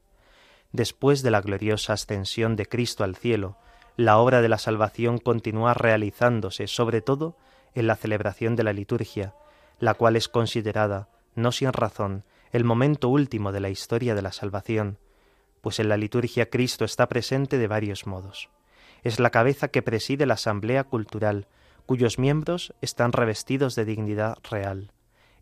Después 0.70 1.22
de 1.22 1.30
la 1.30 1.40
gloriosa 1.40 1.94
ascensión 1.94 2.56
de 2.56 2.66
Cristo 2.66 3.04
al 3.04 3.16
cielo, 3.16 3.56
la 3.96 4.18
obra 4.18 4.42
de 4.42 4.50
la 4.50 4.58
salvación 4.58 5.16
continúa 5.16 5.72
realizándose 5.72 6.66
sobre 6.66 7.00
todo 7.00 7.38
en 7.74 7.86
la 7.86 7.96
celebración 7.96 8.54
de 8.54 8.64
la 8.64 8.74
liturgia, 8.74 9.32
la 9.78 9.94
cual 9.94 10.16
es 10.16 10.28
considerada, 10.28 11.08
no 11.34 11.52
sin 11.52 11.72
razón, 11.72 12.24
el 12.54 12.62
momento 12.62 13.08
último 13.08 13.50
de 13.50 13.58
la 13.58 13.68
historia 13.68 14.14
de 14.14 14.22
la 14.22 14.30
salvación, 14.30 14.98
pues 15.60 15.80
en 15.80 15.88
la 15.88 15.96
liturgia 15.96 16.50
Cristo 16.50 16.84
está 16.84 17.08
presente 17.08 17.58
de 17.58 17.66
varios 17.66 18.06
modos. 18.06 18.48
Es 19.02 19.18
la 19.18 19.30
cabeza 19.30 19.66
que 19.66 19.82
preside 19.82 20.24
la 20.24 20.34
asamblea 20.34 20.84
cultural, 20.84 21.48
cuyos 21.84 22.16
miembros 22.16 22.72
están 22.80 23.10
revestidos 23.10 23.74
de 23.74 23.84
dignidad 23.84 24.38
real. 24.48 24.92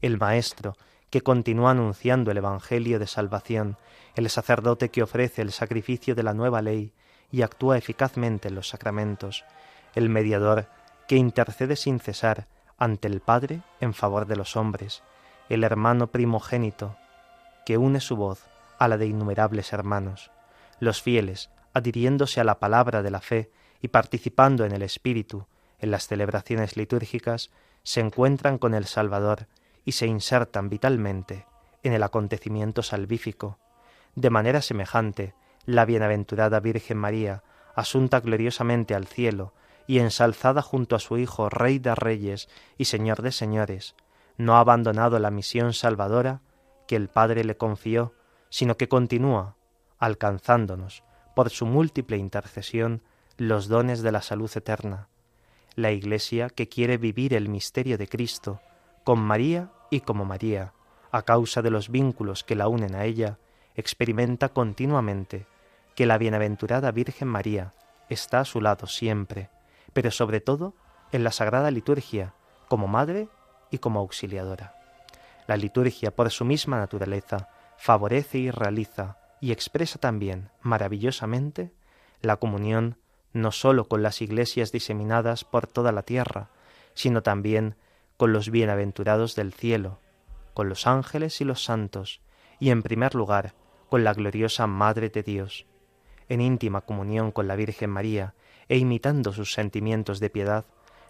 El 0.00 0.16
Maestro, 0.16 0.74
que 1.10 1.20
continúa 1.20 1.72
anunciando 1.72 2.30
el 2.30 2.38
Evangelio 2.38 2.98
de 2.98 3.06
salvación, 3.06 3.76
el 4.14 4.30
sacerdote 4.30 4.88
que 4.88 5.02
ofrece 5.02 5.42
el 5.42 5.52
sacrificio 5.52 6.14
de 6.14 6.22
la 6.22 6.32
nueva 6.32 6.62
ley 6.62 6.94
y 7.30 7.42
actúa 7.42 7.76
eficazmente 7.76 8.48
en 8.48 8.54
los 8.54 8.70
sacramentos, 8.70 9.44
el 9.94 10.08
mediador 10.08 10.66
que 11.08 11.16
intercede 11.16 11.76
sin 11.76 12.00
cesar 12.00 12.46
ante 12.78 13.06
el 13.06 13.20
Padre 13.20 13.60
en 13.80 13.92
favor 13.92 14.24
de 14.24 14.36
los 14.36 14.56
hombres, 14.56 15.02
el 15.50 15.62
hermano 15.62 16.06
primogénito 16.06 16.96
que 17.64 17.78
une 17.78 18.00
su 18.00 18.16
voz 18.16 18.46
a 18.78 18.88
la 18.88 18.98
de 18.98 19.06
innumerables 19.06 19.72
hermanos, 19.72 20.30
los 20.80 21.02
fieles, 21.02 21.50
adhiriéndose 21.72 22.40
a 22.40 22.44
la 22.44 22.58
palabra 22.58 23.02
de 23.02 23.10
la 23.10 23.20
fe 23.20 23.50
y 23.80 23.88
participando 23.88 24.64
en 24.64 24.72
el 24.72 24.82
Espíritu 24.82 25.46
en 25.78 25.90
las 25.90 26.06
celebraciones 26.06 26.76
litúrgicas, 26.76 27.50
se 27.82 28.00
encuentran 28.00 28.58
con 28.58 28.74
el 28.74 28.86
Salvador 28.86 29.48
y 29.84 29.92
se 29.92 30.06
insertan 30.06 30.68
vitalmente 30.68 31.46
en 31.82 31.92
el 31.92 32.02
acontecimiento 32.02 32.82
salvífico. 32.82 33.58
De 34.14 34.30
manera 34.30 34.62
semejante, 34.62 35.34
la 35.66 35.84
bienaventurada 35.84 36.60
Virgen 36.60 36.98
María, 36.98 37.42
asunta 37.74 38.20
gloriosamente 38.20 38.94
al 38.94 39.06
cielo 39.06 39.52
y 39.86 39.98
ensalzada 39.98 40.62
junto 40.62 40.94
a 40.94 41.00
su 41.00 41.18
Hijo, 41.18 41.48
Rey 41.48 41.78
de 41.78 41.94
Reyes 41.94 42.48
y 42.78 42.84
Señor 42.84 43.22
de 43.22 43.32
Señores, 43.32 43.94
no 44.36 44.56
ha 44.56 44.60
abandonado 44.60 45.18
la 45.18 45.30
misión 45.30 45.72
salvadora 45.72 46.40
que 46.86 46.96
el 46.96 47.08
Padre 47.08 47.44
le 47.44 47.56
confió, 47.56 48.14
sino 48.48 48.76
que 48.76 48.88
continúa 48.88 49.56
alcanzándonos, 49.98 51.04
por 51.36 51.50
su 51.50 51.64
múltiple 51.64 52.16
intercesión, 52.16 53.02
los 53.36 53.68
dones 53.68 54.02
de 54.02 54.10
la 54.10 54.20
salud 54.20 54.50
eterna. 54.52 55.08
La 55.76 55.92
Iglesia 55.92 56.50
que 56.50 56.68
quiere 56.68 56.98
vivir 56.98 57.34
el 57.34 57.48
misterio 57.48 57.96
de 57.96 58.08
Cristo, 58.08 58.60
con 59.04 59.20
María 59.20 59.70
y 59.90 60.00
como 60.00 60.24
María, 60.24 60.72
a 61.12 61.22
causa 61.22 61.62
de 61.62 61.70
los 61.70 61.88
vínculos 61.88 62.42
que 62.42 62.56
la 62.56 62.66
unen 62.66 62.96
a 62.96 63.04
ella, 63.04 63.38
experimenta 63.76 64.48
continuamente 64.48 65.46
que 65.94 66.06
la 66.06 66.18
bienaventurada 66.18 66.90
Virgen 66.90 67.28
María 67.28 67.74
está 68.08 68.40
a 68.40 68.44
su 68.44 68.60
lado 68.60 68.88
siempre, 68.88 69.50
pero 69.92 70.10
sobre 70.10 70.40
todo 70.40 70.74
en 71.12 71.22
la 71.22 71.30
Sagrada 71.30 71.70
Liturgia, 71.70 72.34
como 72.68 72.88
Madre 72.88 73.28
y 73.70 73.78
como 73.78 74.00
Auxiliadora. 74.00 74.81
La 75.52 75.58
liturgia, 75.58 76.16
por 76.16 76.30
su 76.30 76.46
misma 76.46 76.78
naturaleza, 76.78 77.50
favorece 77.76 78.38
y 78.38 78.50
realiza 78.50 79.18
y 79.38 79.52
expresa 79.52 79.98
también 79.98 80.48
maravillosamente 80.62 81.74
la 82.22 82.38
comunión 82.38 82.96
no 83.34 83.52
sólo 83.52 83.86
con 83.86 84.02
las 84.02 84.22
iglesias 84.22 84.72
diseminadas 84.72 85.44
por 85.44 85.66
toda 85.66 85.92
la 85.92 86.04
tierra, 86.04 86.48
sino 86.94 87.22
también 87.22 87.76
con 88.16 88.32
los 88.32 88.48
bienaventurados 88.48 89.34
del 89.34 89.52
cielo, 89.52 89.98
con 90.54 90.70
los 90.70 90.86
ángeles 90.86 91.42
y 91.42 91.44
los 91.44 91.62
santos, 91.62 92.22
y 92.58 92.70
en 92.70 92.82
primer 92.82 93.14
lugar 93.14 93.52
con 93.90 94.04
la 94.04 94.14
gloriosa 94.14 94.66
Madre 94.66 95.10
de 95.10 95.22
Dios. 95.22 95.66
En 96.30 96.40
íntima 96.40 96.80
comunión 96.80 97.30
con 97.30 97.46
la 97.46 97.56
Virgen 97.56 97.90
María 97.90 98.32
e 98.70 98.78
imitando 98.78 99.34
sus 99.34 99.52
sentimientos 99.52 100.18
de 100.18 100.30
piedad, 100.30 100.64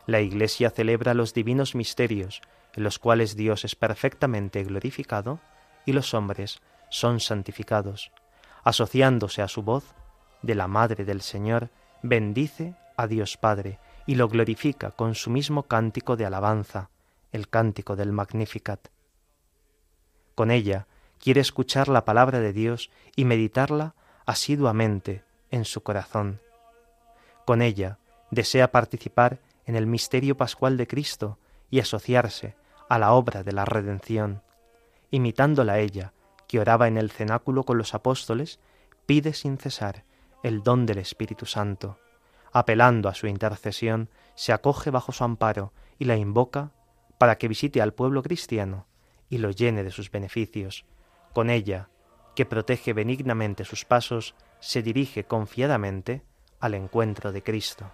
la 0.06 0.20
Iglesia 0.20 0.70
celebra 0.70 1.14
los 1.14 1.34
divinos 1.34 1.74
misterios 1.74 2.42
en 2.74 2.84
los 2.84 2.98
cuales 2.98 3.36
Dios 3.36 3.64
es 3.64 3.76
perfectamente 3.76 4.64
glorificado 4.64 5.40
y 5.84 5.92
los 5.92 6.14
hombres 6.14 6.60
son 6.90 7.20
santificados. 7.20 8.10
Asociándose 8.64 9.42
a 9.42 9.48
su 9.48 9.62
voz, 9.62 9.94
de 10.42 10.54
la 10.54 10.68
Madre 10.68 11.04
del 11.04 11.22
Señor, 11.22 11.70
bendice 12.02 12.74
a 12.96 13.06
Dios 13.06 13.36
Padre 13.36 13.78
y 14.06 14.16
lo 14.16 14.28
glorifica 14.28 14.90
con 14.90 15.14
su 15.14 15.30
mismo 15.30 15.64
cántico 15.64 16.16
de 16.16 16.26
alabanza, 16.26 16.90
el 17.30 17.48
cántico 17.48 17.96
del 17.96 18.12
Magnificat. 18.12 18.88
Con 20.34 20.50
ella 20.50 20.86
quiere 21.18 21.40
escuchar 21.40 21.88
la 21.88 22.04
palabra 22.04 22.40
de 22.40 22.52
Dios 22.52 22.90
y 23.14 23.24
meditarla 23.24 23.94
asiduamente 24.26 25.22
en 25.50 25.64
su 25.64 25.82
corazón. 25.82 26.40
Con 27.44 27.62
ella 27.62 27.98
desea 28.30 28.72
participar 28.72 29.38
en 29.72 29.76
el 29.76 29.86
misterio 29.86 30.36
pascual 30.36 30.76
de 30.76 30.86
Cristo 30.86 31.38
y 31.70 31.80
asociarse 31.80 32.56
a 32.90 32.98
la 32.98 33.14
obra 33.14 33.42
de 33.42 33.52
la 33.52 33.64
redención. 33.64 34.42
Imitándola 35.10 35.72
a 35.74 35.78
ella, 35.78 36.12
que 36.46 36.60
oraba 36.60 36.88
en 36.88 36.98
el 36.98 37.10
cenáculo 37.10 37.64
con 37.64 37.78
los 37.78 37.94
apóstoles, 37.94 38.60
pide 39.06 39.32
sin 39.32 39.56
cesar 39.56 40.04
el 40.42 40.62
don 40.62 40.84
del 40.84 40.98
Espíritu 40.98 41.46
Santo. 41.46 41.98
Apelando 42.52 43.08
a 43.08 43.14
su 43.14 43.26
intercesión, 43.26 44.10
se 44.34 44.52
acoge 44.52 44.90
bajo 44.90 45.10
su 45.10 45.24
amparo 45.24 45.72
y 45.98 46.04
la 46.04 46.16
invoca 46.16 46.72
para 47.16 47.38
que 47.38 47.48
visite 47.48 47.80
al 47.80 47.94
pueblo 47.94 48.22
cristiano 48.22 48.86
y 49.30 49.38
lo 49.38 49.52
llene 49.52 49.84
de 49.84 49.90
sus 49.90 50.10
beneficios. 50.10 50.84
Con 51.32 51.48
ella, 51.48 51.88
que 52.36 52.44
protege 52.44 52.92
benignamente 52.92 53.64
sus 53.64 53.86
pasos, 53.86 54.34
se 54.60 54.82
dirige 54.82 55.24
confiadamente 55.24 56.24
al 56.60 56.74
encuentro 56.74 57.32
de 57.32 57.42
Cristo. 57.42 57.90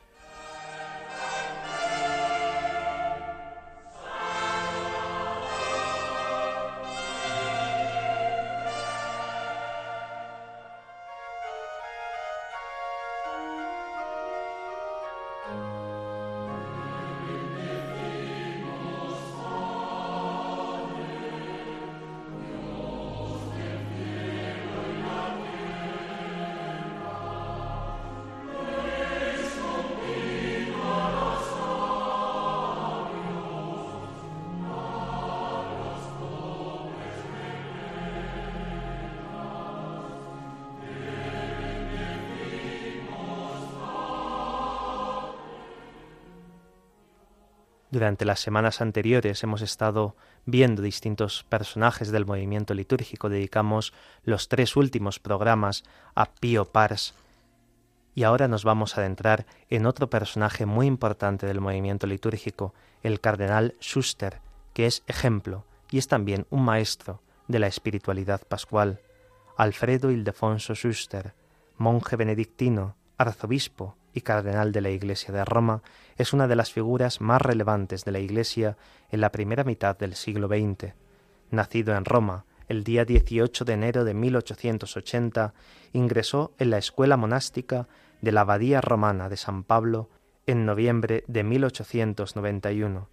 Durante 47.90 48.26
las 48.26 48.40
semanas 48.40 48.82
anteriores 48.82 49.42
hemos 49.42 49.62
estado 49.62 50.14
viendo 50.44 50.82
distintos 50.82 51.44
personajes 51.48 52.10
del 52.10 52.26
movimiento 52.26 52.74
litúrgico. 52.74 53.30
Dedicamos 53.30 53.94
los 54.24 54.48
tres 54.48 54.76
últimos 54.76 55.18
programas 55.18 55.84
a 56.14 56.26
Pío 56.26 56.66
Pars. 56.66 57.14
Y 58.14 58.24
ahora 58.24 58.46
nos 58.46 58.64
vamos 58.64 58.96
a 58.96 59.00
adentrar 59.00 59.46
en 59.70 59.86
otro 59.86 60.10
personaje 60.10 60.66
muy 60.66 60.86
importante 60.86 61.46
del 61.46 61.60
movimiento 61.60 62.06
litúrgico, 62.06 62.74
el 63.02 63.20
cardenal 63.20 63.74
Schuster, 63.80 64.40
que 64.74 64.86
es 64.86 65.02
ejemplo 65.06 65.64
y 65.90 65.96
es 65.96 66.08
también 66.08 66.46
un 66.50 66.64
maestro 66.64 67.22
de 67.46 67.58
la 67.58 67.68
espiritualidad 67.68 68.42
pascual. 68.46 69.00
Alfredo 69.56 70.10
Ildefonso 70.10 70.74
Schuster, 70.74 71.32
monje 71.78 72.16
benedictino, 72.16 72.96
arzobispo 73.16 73.97
cardenal 74.20 74.72
de 74.72 74.80
la 74.80 74.90
Iglesia 74.90 75.32
de 75.32 75.44
Roma, 75.44 75.82
es 76.16 76.32
una 76.32 76.48
de 76.48 76.56
las 76.56 76.72
figuras 76.72 77.20
más 77.20 77.40
relevantes 77.42 78.04
de 78.04 78.12
la 78.12 78.18
Iglesia 78.18 78.76
en 79.10 79.20
la 79.20 79.32
primera 79.32 79.64
mitad 79.64 79.96
del 79.96 80.14
siglo 80.14 80.48
XX. 80.48 80.94
Nacido 81.50 81.96
en 81.96 82.04
Roma 82.04 82.44
el 82.68 82.84
día 82.84 83.04
18 83.04 83.64
de 83.64 83.72
enero 83.72 84.04
de 84.04 84.14
1880, 84.14 85.54
ingresó 85.92 86.52
en 86.58 86.70
la 86.70 86.78
escuela 86.78 87.16
monástica 87.16 87.88
de 88.20 88.32
la 88.32 88.42
Abadía 88.42 88.80
Romana 88.80 89.28
de 89.28 89.38
San 89.38 89.64
Pablo 89.64 90.10
en 90.46 90.66
noviembre 90.66 91.24
de 91.26 91.44
1891. 91.44 93.08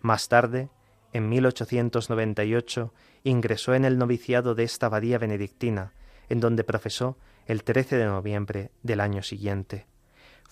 Más 0.00 0.28
tarde, 0.28 0.70
en 1.12 1.28
1898 1.28 2.94
ingresó 3.24 3.74
en 3.74 3.84
el 3.84 3.98
noviciado 3.98 4.54
de 4.54 4.62
esta 4.62 4.86
abadía 4.86 5.18
benedictina, 5.18 5.92
en 6.28 6.38
donde 6.38 6.62
profesó 6.62 7.18
el 7.46 7.64
13 7.64 7.96
de 7.96 8.04
noviembre 8.06 8.70
del 8.82 9.00
año 9.00 9.22
siguiente. 9.22 9.86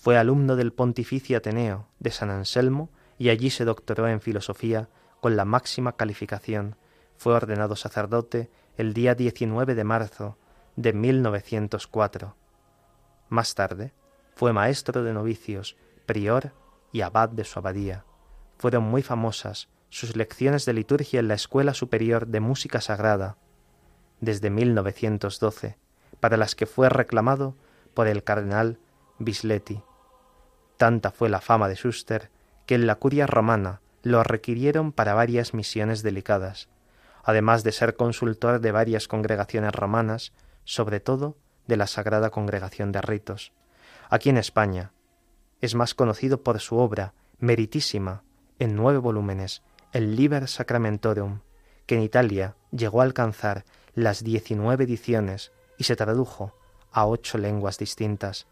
Fue 0.01 0.17
alumno 0.17 0.55
del 0.55 0.73
Pontificio 0.73 1.37
Ateneo 1.37 1.89
de 1.99 2.13
San 2.13 2.31
Anselmo 2.31 2.89
y 3.19 3.31
allí 3.31 3.51
se 3.51 3.65
doctoró 3.65 4.07
en 4.07 4.21
filosofía 4.21 4.89
con 5.21 5.35
la 5.35 5.45
máxima 5.45 5.97
calificación. 5.97 6.77
Fue 7.17 7.35
ordenado 7.35 7.75
sacerdote 7.75 8.49
el 8.77 8.95
día 8.95 9.17
19 9.17 9.75
de 9.75 9.83
marzo 9.83 10.39
de 10.77 10.93
1904. 10.93 12.37
Más 13.29 13.57
tarde, 13.57 13.93
fue 14.37 14.53
maestro 14.53 15.03
de 15.03 15.13
novicios, 15.13 15.77
prior 16.07 16.53
y 16.93 17.01
abad 17.01 17.29
de 17.29 17.43
su 17.43 17.59
abadía. 17.59 18.05
Fueron 18.57 18.85
muy 18.85 19.03
famosas 19.03 19.69
sus 19.91 20.15
lecciones 20.15 20.65
de 20.65 20.75
liturgia 20.75 21.19
en 21.19 21.27
la 21.27 21.35
Escuela 21.35 21.75
Superior 21.75 22.29
de 22.29 22.39
Música 22.39 22.81
Sagrada, 22.81 23.37
desde 24.21 24.49
1912, 24.49 25.77
para 26.21 26.37
las 26.37 26.55
que 26.55 26.67
fue 26.67 26.89
reclamado 26.89 27.57
por 27.95 28.07
el 28.07 28.23
cardenal 28.23 28.79
Bisletti. 29.19 29.83
Tanta 30.79 31.11
fue 31.11 31.29
la 31.29 31.41
fama 31.41 31.69
de 31.69 31.75
Schuster 31.75 32.31
que 32.65 32.77
en 32.77 32.87
la 32.87 32.95
curia 32.95 33.27
romana 33.27 33.81
lo 34.03 34.23
requirieron 34.23 34.93
para 34.93 35.13
varias 35.13 35.53
misiones 35.53 36.03
delicadas, 36.03 36.69
además 37.25 37.65
de 37.65 37.73
ser 37.73 37.97
consultor 37.97 38.61
de 38.61 38.73
varias 38.73 39.09
congregaciones 39.09 39.75
romanas, 39.75 40.33
sobre 40.65 41.01
todo 41.01 41.37
de 41.67 41.77
la 41.77 41.89
Sagrada 41.89 42.31
Congregación 42.31 42.93
de 42.93 43.03
Ritos. 43.03 43.53
Aquí 44.09 44.31
en 44.31 44.39
España 44.39 44.93
es 45.61 45.75
más 45.75 45.95
conocido 45.95 46.43
por 46.43 46.61
su 46.61 46.79
obra, 46.79 47.13
meritísima, 47.39 48.23
en 48.61 48.77
nueve 48.77 48.99
volúmenes, 48.99 49.63
el 49.93 50.15
Liber 50.15 50.47
Sacramentorum, 50.47 51.41
que 51.87 51.97
en 51.97 52.03
Italia 52.03 52.55
llegó 52.71 53.01
a 53.01 53.05
alcanzar 53.05 53.65
las 53.95 54.23
diecinueve 54.23 54.85
ediciones 54.85 55.51
y 55.77 55.85
se 55.85 55.97
tradujo 55.97 56.55
a 56.93 57.07
ocho 57.07 57.37
lenguas 57.37 57.79
distintas, 57.79 58.47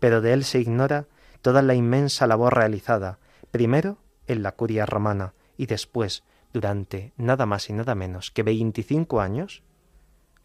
pero 0.00 0.22
de 0.22 0.32
él 0.32 0.44
se 0.44 0.58
ignora 0.58 1.06
toda 1.42 1.62
la 1.62 1.74
inmensa 1.74 2.26
labor 2.26 2.54
realizada, 2.54 3.18
primero 3.50 3.98
en 4.26 4.42
la 4.42 4.52
curia 4.52 4.86
romana 4.86 5.34
y 5.56 5.66
después, 5.66 6.24
durante 6.52 7.12
nada 7.16 7.46
más 7.46 7.68
y 7.70 7.72
nada 7.72 7.94
menos 7.94 8.30
que 8.30 8.42
veinticinco 8.42 9.20
años, 9.20 9.62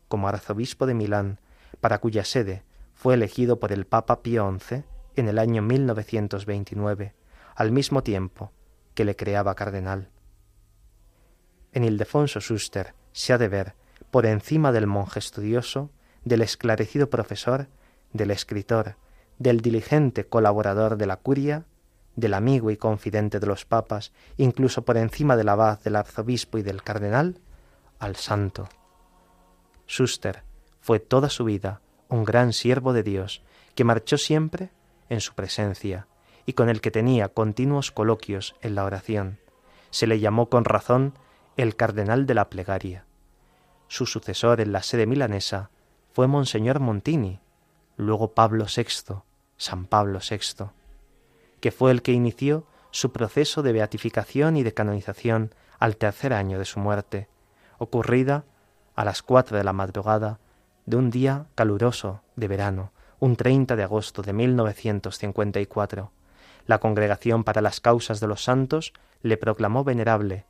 como 0.08 0.28
arzobispo 0.28 0.86
de 0.86 0.94
Milán, 0.94 1.40
para 1.80 2.00
cuya 2.00 2.26
sede 2.26 2.64
fue 2.94 3.16
elegido 3.16 3.60
por 3.60 3.72
el 3.72 3.86
Papa 3.86 4.22
Pío 4.22 4.50
XI 4.60 4.84
en 5.16 5.28
el 5.28 5.40
año 5.40 5.62
1929, 5.62 7.16
al 7.56 7.72
mismo 7.72 8.04
tiempo 8.04 8.52
que 8.94 9.06
le 9.06 9.16
creaba 9.16 9.56
cardenal. 9.56 10.10
En 11.74 11.84
Ildefonso 11.84 12.40
Schuster 12.40 12.94
se 13.14 13.34
ha 13.34 13.38
de 13.38 13.48
ver, 13.48 13.76
por 14.12 14.26
encima 14.26 14.72
del 14.72 14.88
monje 14.88 15.20
estudioso, 15.20 15.90
del 16.24 16.42
esclarecido 16.42 17.10
profesor, 17.10 17.68
del 18.14 18.32
escritor, 18.32 18.98
del 19.42 19.62
diligente 19.62 20.26
colaborador 20.26 20.98
de 20.98 21.08
la 21.08 21.18
curia, 21.18 21.66
del 22.16 22.34
amigo 22.36 22.70
y 22.70 22.78
confidente 22.78 23.40
de 23.40 23.48
los 23.48 23.66
papas, 23.66 24.12
incluso 24.38 24.84
por 24.84 24.98
encima 24.98 25.36
del 25.36 25.50
abad, 25.50 25.80
del 25.80 25.96
arzobispo 25.96 26.58
y 26.58 26.62
del 26.62 26.84
cardenal, 26.84 27.40
al 28.00 28.16
santo. 28.16 28.68
Schuster 29.88 30.44
fue 30.80 31.00
toda 31.00 31.30
su 31.30 31.44
vida 31.44 31.82
un 32.08 32.24
gran 32.24 32.54
siervo 32.54 32.94
de 32.94 33.04
Dios, 33.04 33.42
que 33.74 33.84
marchó 33.84 34.18
siempre 34.18 34.70
en 35.10 35.22
su 35.22 35.34
presencia 35.34 36.08
y 36.46 36.54
con 36.54 36.70
el 36.70 36.82
que 36.82 36.92
tenía 36.92 37.30
continuos 37.30 37.92
coloquios 37.92 38.56
en 38.62 38.76
la 38.76 38.84
oración. 38.84 39.40
Se 39.90 40.08
le 40.08 40.20
llamó 40.20 40.50
con 40.50 40.66
razón 40.66 41.14
el 41.58 41.76
cardenal 41.76 42.26
de 42.26 42.34
la 42.34 42.50
plegaria. 42.50 43.06
Su 43.88 44.06
sucesor 44.06 44.62
en 44.62 44.72
la 44.72 44.84
sede 44.84 45.08
milanesa 45.08 45.70
fue 46.12 46.28
Monseñor 46.28 46.80
Montini, 46.80 47.40
luego 47.96 48.34
Pablo 48.34 48.66
VI, 48.66 49.22
San 49.62 49.86
Pablo 49.86 50.18
VI, 50.28 50.72
que 51.60 51.70
fue 51.70 51.92
el 51.92 52.02
que 52.02 52.14
inició 52.14 52.66
su 52.90 53.12
proceso 53.12 53.62
de 53.62 53.72
beatificación 53.72 54.58
y 54.58 54.64
de 54.64 54.74
canonización 54.74 55.54
al 55.78 55.98
tercer 55.98 56.34
año 56.34 56.58
de 56.58 56.66
su 56.66 56.80
muerte, 56.80 57.30
ocurrida 57.78 58.44
a 58.96 59.06
las 59.06 59.22
cuatro 59.22 59.60
de 59.60 59.64
la 59.64 59.72
madrugada 59.72 60.40
de 60.88 60.98
un 60.98 61.12
día 61.12 61.46
caluroso 61.54 62.24
de 62.36 62.48
verano, 62.48 62.92
un 63.20 63.36
30 63.36 63.76
de 63.76 63.84
agosto 63.84 64.24
de 64.24 64.34
1954. 64.34 66.12
La 66.66 66.80
Congregación 66.80 67.44
para 67.44 67.62
las 67.62 67.82
Causas 67.82 68.20
de 68.20 68.26
los 68.26 68.44
Santos 68.44 68.94
le 69.22 69.38
proclamó 69.38 69.84
venerable 69.84 70.46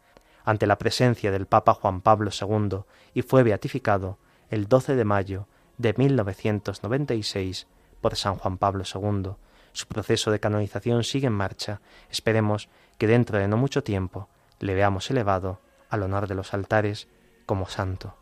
ante 0.45 0.67
la 0.67 0.77
presencia 0.77 1.31
del 1.31 1.47
Papa 1.47 1.73
Juan 1.73 1.99
Pablo 1.99 2.31
II 2.31 2.83
y 3.13 3.23
fue 3.23 3.43
beatificado 3.43 4.19
el 4.49 4.69
12 4.69 4.95
de 4.95 5.03
mayo 5.03 5.47
de 5.77 5.93
1996 5.97 7.67
por 8.01 8.15
San 8.15 8.35
Juan 8.35 8.57
Pablo 8.57 8.83
II. 8.83 9.31
Su 9.73 9.87
proceso 9.87 10.31
de 10.31 10.39
canonización 10.39 11.03
sigue 11.03 11.27
en 11.27 11.33
marcha. 11.33 11.79
Esperemos 12.09 12.67
que 12.97 13.07
dentro 13.07 13.37
de 13.37 13.47
no 13.47 13.57
mucho 13.57 13.83
tiempo 13.83 14.27
le 14.59 14.73
veamos 14.73 15.09
elevado 15.09 15.59
al 15.89 16.03
honor 16.03 16.27
de 16.27 16.35
los 16.35 16.53
altares 16.53 17.07
como 17.45 17.67
santo. 17.67 18.15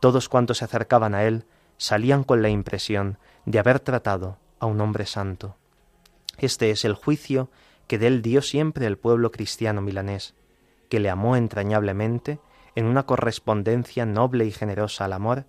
Todos 0.00 0.28
cuantos 0.28 0.58
se 0.58 0.64
acercaban 0.64 1.14
a 1.14 1.24
él 1.24 1.44
salían 1.76 2.24
con 2.24 2.42
la 2.42 2.48
impresión 2.48 3.18
de 3.44 3.58
haber 3.58 3.80
tratado 3.80 4.38
a 4.60 4.66
un 4.66 4.80
hombre 4.80 5.06
santo. 5.06 5.56
Este 6.38 6.70
es 6.70 6.84
el 6.84 6.94
juicio 6.94 7.50
que 7.86 7.98
de 7.98 8.08
él 8.08 8.22
dio 8.22 8.42
siempre 8.42 8.86
el 8.86 8.98
pueblo 8.98 9.30
cristiano 9.30 9.80
milanés, 9.80 10.34
que 10.88 11.00
le 11.00 11.10
amó 11.10 11.36
entrañablemente 11.36 12.40
en 12.74 12.84
una 12.84 13.04
correspondencia 13.04 14.06
noble 14.06 14.44
y 14.44 14.52
generosa 14.52 15.06
al 15.06 15.12
amor, 15.12 15.46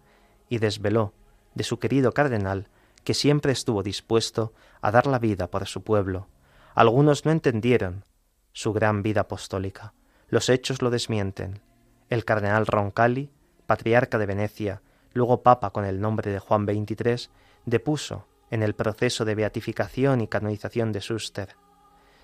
y 0.47 0.57
desveló 0.57 1.13
de 1.53 1.63
su 1.63 1.77
querido 1.77 2.13
cardenal 2.13 2.67
que 3.03 3.13
siempre 3.13 3.51
estuvo 3.51 3.83
dispuesto 3.83 4.53
a 4.81 4.91
dar 4.91 5.07
la 5.07 5.19
vida 5.19 5.49
por 5.49 5.67
su 5.67 5.83
pueblo. 5.83 6.27
Algunos 6.75 7.25
no 7.25 7.31
entendieron 7.31 8.05
su 8.53 8.73
gran 8.73 9.03
vida 9.03 9.21
apostólica. 9.21 9.93
Los 10.27 10.49
hechos 10.49 10.81
lo 10.81 10.89
desmienten. 10.89 11.61
El 12.09 12.25
cardenal 12.25 12.65
Roncalli, 12.65 13.31
patriarca 13.65 14.17
de 14.17 14.25
Venecia, 14.25 14.81
luego 15.13 15.43
papa 15.43 15.71
con 15.71 15.85
el 15.85 16.01
nombre 16.01 16.31
de 16.31 16.39
Juan 16.39 16.65
XXIII, 16.65 17.29
depuso 17.65 18.27
en 18.51 18.63
el 18.63 18.75
proceso 18.75 19.25
de 19.25 19.35
beatificación 19.35 20.21
y 20.21 20.27
canonización 20.27 20.91
de 20.91 21.01
Schuster. 21.01 21.55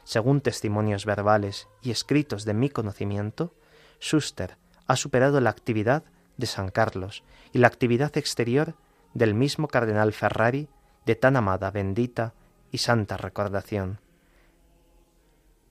Según 0.03 0.41
testimonios 0.41 1.05
verbales 1.05 1.67
y 1.81 1.91
escritos 1.91 2.45
de 2.45 2.53
mi 2.53 2.69
conocimiento, 2.69 3.53
Schuster 3.99 4.57
ha 4.87 4.95
superado 4.95 5.41
la 5.41 5.49
actividad 5.49 6.03
de 6.37 6.47
San 6.47 6.69
Carlos 6.69 7.23
y 7.53 7.59
la 7.59 7.67
actividad 7.67 8.15
exterior 8.17 8.75
del 9.15 9.33
mismo 9.33 9.67
cardenal 9.67 10.13
Ferrari 10.13 10.67
de 11.05 11.15
tan 11.15 11.37
amada, 11.37 11.71
bendita 11.71 12.33
y 12.71 12.79
santa 12.79 13.17
recordación. 13.17 13.99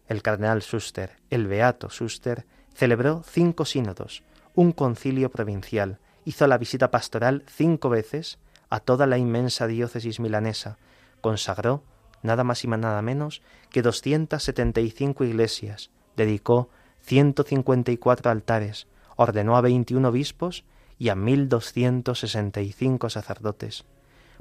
El 0.09 0.23
cardenal 0.23 0.63
Schuster, 0.63 1.19
el 1.31 1.47
beato 1.47 1.89
Schuster, 1.91 2.47
celebró 2.75 3.23
cinco 3.23 3.65
sínodos, 3.67 4.25
un 4.55 4.73
concilio 4.73 5.31
provincial, 5.31 5.99
hizo 6.25 6.47
la 6.47 6.59
visita 6.59 6.91
pastoral 6.91 7.45
cinco 7.47 7.91
veces 7.91 8.39
a 8.71 8.81
toda 8.81 9.07
la 9.07 9.19
inmensa 9.19 9.67
diócesis 9.67 10.21
milanesa, 10.21 10.79
consagró 11.21 11.85
nada 12.23 12.45
más 12.45 12.65
y 12.65 12.69
nada 12.69 13.03
menos 13.03 13.43
que 13.71 13.83
275 13.83 15.25
iglesias, 15.25 15.91
dedicó 16.17 16.71
154 17.03 18.31
altares, 18.31 18.87
ordenó 19.17 19.57
a 19.57 19.61
21 19.61 20.09
obispos 20.09 20.65
y 20.99 21.09
a 21.09 21.15
1265 21.15 23.11
sacerdotes. 23.11 23.85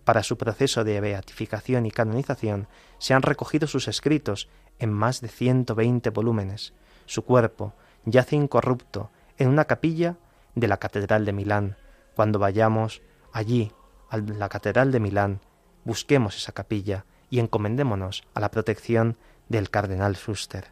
Para 0.04 0.24
su 0.24 0.38
proceso 0.38 0.84
de 0.84 1.00
beatificación 1.00 1.86
y 1.86 1.92
canonización 1.92 2.68
se 2.98 3.14
han 3.14 3.22
recogido 3.22 3.68
sus 3.68 3.88
escritos 3.88 4.50
en 4.80 4.92
más 4.92 5.22
de 5.22 5.30
120 5.30 6.10
volúmenes. 6.10 6.74
Su 7.06 7.24
cuerpo 7.24 7.74
yace 8.06 8.36
incorrupto 8.36 9.12
en 9.38 9.50
una 9.50 9.66
capilla 9.66 10.18
de 10.56 10.68
la 10.68 10.78
Catedral 10.78 11.26
de 11.26 11.34
Milán. 11.34 11.78
Cuando 12.16 12.40
vayamos 12.40 13.02
allí, 13.32 13.72
a 14.10 14.18
la 14.18 14.50
Catedral 14.50 14.92
de 14.92 15.00
Milán, 15.00 15.40
busquemos 15.86 16.38
esa 16.38 16.52
capilla 16.52 17.06
y 17.30 17.40
encomendémonos 17.40 18.24
a 18.34 18.40
la 18.40 18.52
protección 18.52 19.18
del 19.50 19.70
cardenal 19.70 20.16
Schuster. 20.16 20.68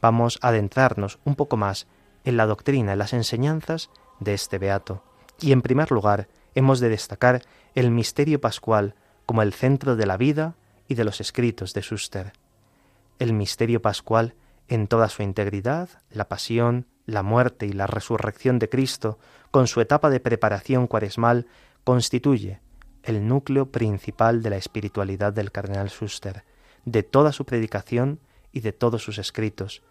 Vamos 0.00 0.38
a 0.42 0.48
adentrarnos 0.48 1.18
un 1.24 1.34
poco 1.34 1.56
más 1.56 1.86
en 2.24 2.36
la 2.36 2.46
doctrina, 2.46 2.92
en 2.92 2.98
las 2.98 3.12
enseñanzas 3.12 3.90
de 4.20 4.34
este 4.34 4.58
beato. 4.58 5.02
Y 5.40 5.52
en 5.52 5.62
primer 5.62 5.90
lugar, 5.90 6.28
hemos 6.54 6.80
de 6.80 6.88
destacar 6.88 7.42
el 7.74 7.90
misterio 7.90 8.40
pascual 8.40 8.94
como 9.26 9.42
el 9.42 9.52
centro 9.52 9.96
de 9.96 10.06
la 10.06 10.16
vida 10.16 10.54
y 10.88 10.94
de 10.94 11.04
los 11.04 11.20
escritos 11.20 11.74
de 11.74 11.82
Schuster. 11.82 12.32
El 13.18 13.32
misterio 13.32 13.80
pascual 13.80 14.34
en 14.68 14.86
toda 14.86 15.08
su 15.08 15.22
integridad, 15.22 15.88
la 16.10 16.28
pasión, 16.28 16.86
la 17.06 17.22
muerte 17.22 17.66
y 17.66 17.72
la 17.72 17.86
resurrección 17.86 18.58
de 18.58 18.68
Cristo, 18.68 19.18
con 19.50 19.66
su 19.66 19.80
etapa 19.80 20.10
de 20.10 20.20
preparación 20.20 20.86
cuaresmal, 20.86 21.46
constituye 21.84 22.60
el 23.02 23.26
núcleo 23.28 23.70
principal 23.70 24.42
de 24.42 24.50
la 24.50 24.56
espiritualidad 24.56 25.32
del 25.32 25.52
cardenal 25.52 25.90
Schuster, 25.90 26.44
de 26.84 27.02
toda 27.02 27.32
su 27.32 27.44
predicación 27.44 28.20
y 28.52 28.60
de 28.60 28.72
todos 28.72 29.02
sus 29.02 29.18
escritos. 29.18 29.82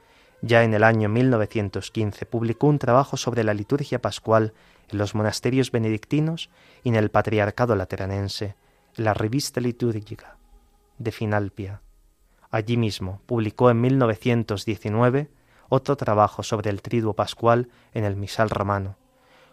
Ya 0.46 0.64
en 0.64 0.74
el 0.74 0.84
año 0.84 1.08
1915 1.08 2.26
publicó 2.26 2.68
un 2.68 2.78
trabajo 2.78 3.16
sobre 3.16 3.46
la 3.46 3.54
liturgia 3.54 4.02
pascual 4.02 4.52
en 4.89 4.98
los 4.98 5.16
monasterios 5.16 5.72
benedictinos 5.72 6.50
y 6.84 6.89
en 6.89 6.96
el 6.96 7.10
patriarcado 7.10 7.78
lateranense, 7.78 8.58
en 8.98 9.06
la 9.06 9.14
revista 9.14 9.62
litúrgica 9.62 10.36
de 10.98 11.14
Finalpia. 11.14 11.80
Allí 12.52 12.76
mismo 12.76 13.22
publicó 13.26 13.70
en 13.70 13.80
1919 13.80 15.30
otro 15.70 15.96
trabajo 15.96 16.44
sobre 16.44 16.72
el 16.72 16.82
triduo 16.82 17.14
pascual 17.14 17.70
en 17.94 18.04
el 18.04 18.18
misal 18.18 18.50
romano. 18.50 18.98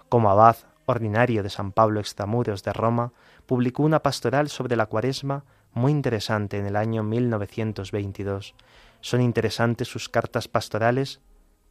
Como 0.08 0.28
abad 0.28 0.56
ordinario 0.86 1.44
de 1.44 1.50
San 1.50 1.70
Pablo 1.70 2.00
Extramuros 2.00 2.64
de 2.64 2.72
Roma, 2.72 3.12
publicó 3.46 3.84
una 3.84 4.00
pastoral 4.00 4.48
sobre 4.48 4.74
la 4.74 4.86
cuaresma 4.86 5.44
muy 5.72 5.92
interesante 5.92 6.58
en 6.58 6.66
el 6.66 6.74
año 6.74 7.04
1922. 7.04 8.56
Son 9.00 9.20
interesantes 9.20 9.88
sus 9.88 10.08
cartas 10.08 10.48
pastorales 10.48 11.20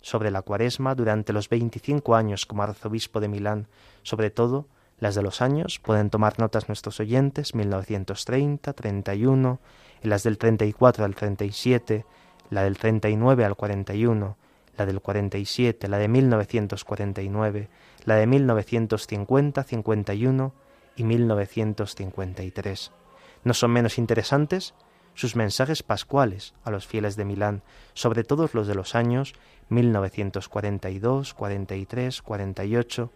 sobre 0.02 0.32
la 0.32 0.42
cuaresma 0.42 0.96
durante 0.96 1.34
los 1.34 1.50
25 1.50 2.16
años 2.16 2.46
como 2.46 2.64
arzobispo 2.64 3.20
de 3.20 3.28
Milán, 3.28 3.68
sobre 4.04 4.30
todo 4.30 4.68
las 5.00 5.16
de 5.16 5.22
los 5.22 5.42
años, 5.42 5.80
pueden 5.80 6.10
tomar 6.10 6.40
notas 6.40 6.68
nuestros 6.68 7.00
oyentes, 7.00 7.56
1930, 7.56 8.74
31, 8.74 9.60
y 10.04 10.08
las 10.08 10.24
del 10.24 10.38
34 10.38 11.06
al 11.06 11.16
37, 11.16 12.06
la 12.50 12.64
del 12.64 12.78
39 12.78 13.46
al 13.46 13.56
41, 13.56 14.38
la 14.78 14.86
del 14.86 15.00
47, 15.00 15.88
la 15.88 15.98
de 15.98 16.08
1949, 16.10 17.70
la 18.06 18.16
de 18.16 18.28
1950, 18.28 19.64
51 19.64 20.54
y 20.98 21.04
1953. 21.04 22.92
No 23.46 23.54
son 23.54 23.72
menos 23.72 23.98
interesantes 23.98 24.74
sus 25.14 25.36
mensajes 25.36 25.84
pascuales 25.84 26.54
a 26.64 26.72
los 26.72 26.88
fieles 26.88 27.16
de 27.16 27.26
Milán, 27.26 27.62
sobre 27.94 28.24
todos 28.24 28.54
los 28.54 28.68
de 28.68 28.76
los 28.76 28.96
años 28.96 29.34
1942, 29.70 31.34
43, 31.34 32.22
48, 32.22 33.12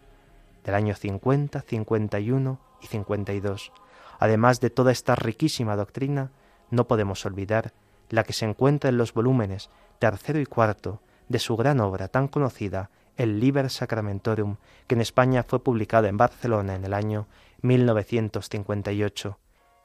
del 0.64 0.76
año 0.76 0.96
50, 0.96 1.62
51 1.62 2.60
y 2.82 2.88
52. 2.88 3.72
Además 4.20 4.60
de 4.60 4.70
toda 4.70 4.92
esta 4.92 5.16
riquísima 5.16 5.76
doctrina, 5.76 6.32
no 6.70 6.88
podemos 6.88 7.26
olvidar 7.26 7.74
la 8.10 8.24
que 8.24 8.34
se 8.34 8.46
encuentra 8.46 8.90
en 8.90 8.98
los 8.98 9.14
volúmenes 9.14 9.70
tercero 10.00 10.40
y 10.40 10.46
cuarto 10.46 11.02
de 11.30 11.40
su 11.40 11.56
gran 11.56 11.80
obra 11.80 12.08
tan 12.08 12.28
conocida, 12.28 12.90
el 13.18 13.40
Liber 13.40 13.70
Sacramentorum, 13.70 14.58
que 14.88 14.96
en 14.96 15.02
España 15.02 15.44
fue 15.44 15.64
publicada 15.64 16.10
en 16.10 16.18
Barcelona 16.18 16.76
en 16.76 16.84
el 16.84 16.94
año 16.94 17.28
1958, 17.62 19.38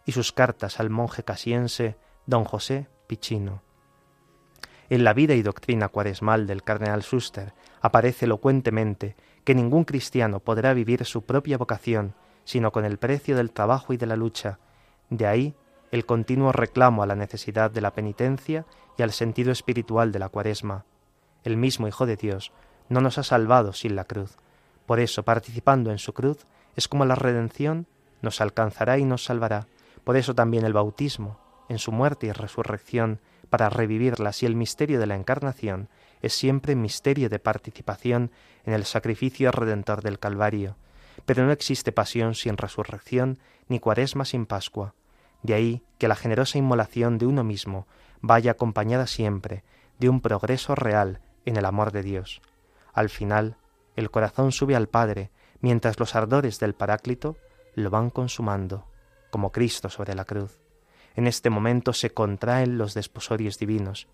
y 0.09 0.13
sus 0.13 0.33
cartas 0.33 0.81
al 0.81 0.89
monje 0.89 1.23
casiense 1.23 1.99
don 2.25 2.45
José 2.45 2.89
Pichino. 3.09 3.61
En 4.89 5.05
la 5.05 5.13
vida 5.13 5.35
y 5.35 5.43
doctrina 5.43 5.89
cuaresmal 5.89 6.47
del 6.47 6.63
cardenal 6.63 7.03
Schuster 7.03 7.53
aparece 7.83 8.25
elocuentemente 8.25 9.17
que 9.45 9.55
ningún 9.55 9.85
cristiano 9.85 10.41
podrá 10.41 10.73
vivir 10.73 11.05
su 11.05 11.27
propia 11.27 11.59
vocación 11.59 12.15
sino 12.45 12.73
con 12.73 12.87
el 12.87 12.97
precio 12.97 13.37
del 13.37 13.51
trabajo 13.53 13.93
y 13.93 13.99
de 13.99 14.07
la 14.07 14.17
lucha. 14.17 14.59
De 15.11 15.27
ahí 15.27 15.55
el 15.91 16.07
continuo 16.07 16.53
reclamo 16.53 17.03
a 17.03 17.07
la 17.07 17.15
necesidad 17.15 17.71
de 17.71 17.83
la 17.83 17.93
penitencia 17.93 18.65
y 18.97 19.03
al 19.03 19.13
sentido 19.13 19.53
espiritual 19.53 20.11
de 20.11 20.21
la 20.21 20.31
cuaresma. 20.31 20.87
El 21.45 21.59
mismo 21.59 21.87
Hijo 21.87 22.07
de 22.07 22.17
Dios 22.17 22.51
no 22.89 23.03
nos 23.03 23.19
ha 23.19 23.25
salvado 23.25 23.75
sin 23.75 23.95
la 23.95 24.05
cruz. 24.05 24.39
Por 24.87 25.01
eso, 25.01 25.23
participando 25.23 25.91
en 25.91 25.99
su 25.99 26.15
cruz, 26.15 26.47
es 26.77 26.89
como 26.89 27.05
la 27.05 27.15
redención 27.15 27.87
nos 28.23 28.41
alcanzará 28.41 28.97
y 28.97 29.05
nos 29.05 29.25
salvará. 29.25 29.67
Por 30.09 30.17
eso 30.17 30.35
también 30.35 30.65
el 30.65 30.73
bautismo, 30.73 31.39
en 31.69 31.79
su 31.79 31.93
muerte 31.93 32.29
y 32.29 32.33
resurrección, 32.33 33.21
para 33.51 33.69
revivirlas 33.69 34.43
y 34.43 34.47
el 34.47 34.57
misterio 34.57 34.99
de 35.01 35.07
la 35.07 35.17
encarnación, 35.17 35.91
es 36.23 36.33
siempre 36.33 36.75
misterio 36.75 37.29
de 37.29 37.39
participación 37.39 38.31
en 38.65 38.73
el 38.73 38.87
sacrificio 38.87 39.51
redentor 39.51 40.01
del 40.01 40.19
Calvario. 40.19 40.77
Pero 41.27 41.45
no 41.45 41.53
existe 41.53 41.93
pasión 41.93 42.35
sin 42.35 42.57
resurrección, 42.57 43.39
ni 43.69 43.81
cuaresma 43.81 44.25
sin 44.25 44.47
Pascua. 44.47 44.95
De 45.43 45.53
ahí 45.53 45.83
que 45.99 46.09
la 46.09 46.17
generosa 46.17 46.57
inmolación 46.57 47.19
de 47.19 47.27
uno 47.27 47.45
mismo 47.45 47.87
vaya 48.23 48.53
acompañada 48.53 49.07
siempre 49.07 49.63
de 49.99 50.09
un 50.09 50.23
progreso 50.23 50.75
real 50.75 51.21
en 51.45 51.59
el 51.59 51.67
amor 51.67 51.93
de 51.93 52.03
Dios. 52.03 52.41
Al 52.95 53.11
final, 53.11 53.59
el 53.95 54.11
corazón 54.11 54.53
sube 54.53 54.75
al 54.75 54.89
Padre, 54.89 55.31
mientras 55.61 56.01
los 56.01 56.15
ardores 56.15 56.59
del 56.61 56.73
Paráclito 56.73 57.37
lo 57.75 57.91
van 57.91 58.09
consumando, 58.09 58.87
como 59.31 59.53
Cristo 59.53 59.89
sobre 59.89 60.15
la 60.15 60.25
cruz. 60.25 60.61
En 61.15 61.27
este 61.27 61.51
momento 61.51 61.93
se 61.93 62.11
contraen 62.11 62.79
los 62.79 62.95
desposorios 62.95 63.59
divinos, 63.59 64.09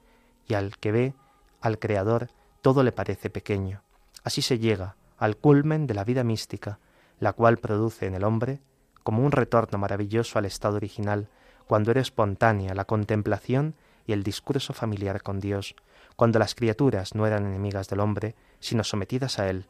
y 0.48 0.54
al 0.54 0.76
que 0.78 0.92
ve 0.92 1.14
al 1.60 1.78
Creador 1.78 2.30
todo 2.62 2.82
le 2.82 2.92
parece 2.92 3.30
pequeño. 3.30 3.82
Así 4.22 4.42
se 4.42 4.58
llega 4.58 4.96
al 5.18 5.36
culmen 5.36 5.86
de 5.86 5.94
la 5.94 6.04
vida 6.04 6.24
mística, 6.24 6.78
la 7.20 7.32
cual 7.32 7.58
produce 7.58 8.06
en 8.06 8.14
el 8.14 8.24
hombre 8.24 8.60
como 9.02 9.22
un 9.22 9.32
retorno 9.32 9.78
maravilloso 9.78 10.38
al 10.38 10.46
estado 10.46 10.76
original, 10.76 11.28
cuando 11.66 11.90
era 11.90 12.00
espontánea 12.00 12.74
la 12.74 12.86
contemplación 12.86 13.74
y 14.06 14.12
el 14.12 14.22
discurso 14.22 14.72
familiar 14.72 15.22
con 15.22 15.40
Dios, 15.40 15.76
cuando 16.16 16.38
las 16.38 16.54
criaturas 16.54 17.14
no 17.14 17.26
eran 17.26 17.46
enemigas 17.46 17.88
del 17.88 18.00
hombre, 18.00 18.34
sino 18.60 18.84
sometidas 18.84 19.38
a 19.38 19.48
él. 19.48 19.66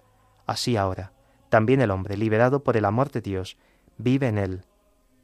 Así 0.47 0.77
ahora, 0.77 1.13
también 1.49 1.81
el 1.81 1.91
hombre, 1.91 2.17
liberado 2.17 2.63
por 2.63 2.77
el 2.77 2.85
amor 2.85 3.11
de 3.11 3.21
Dios, 3.21 3.57
vive 3.97 4.29
en 4.29 4.39
él, 4.39 4.65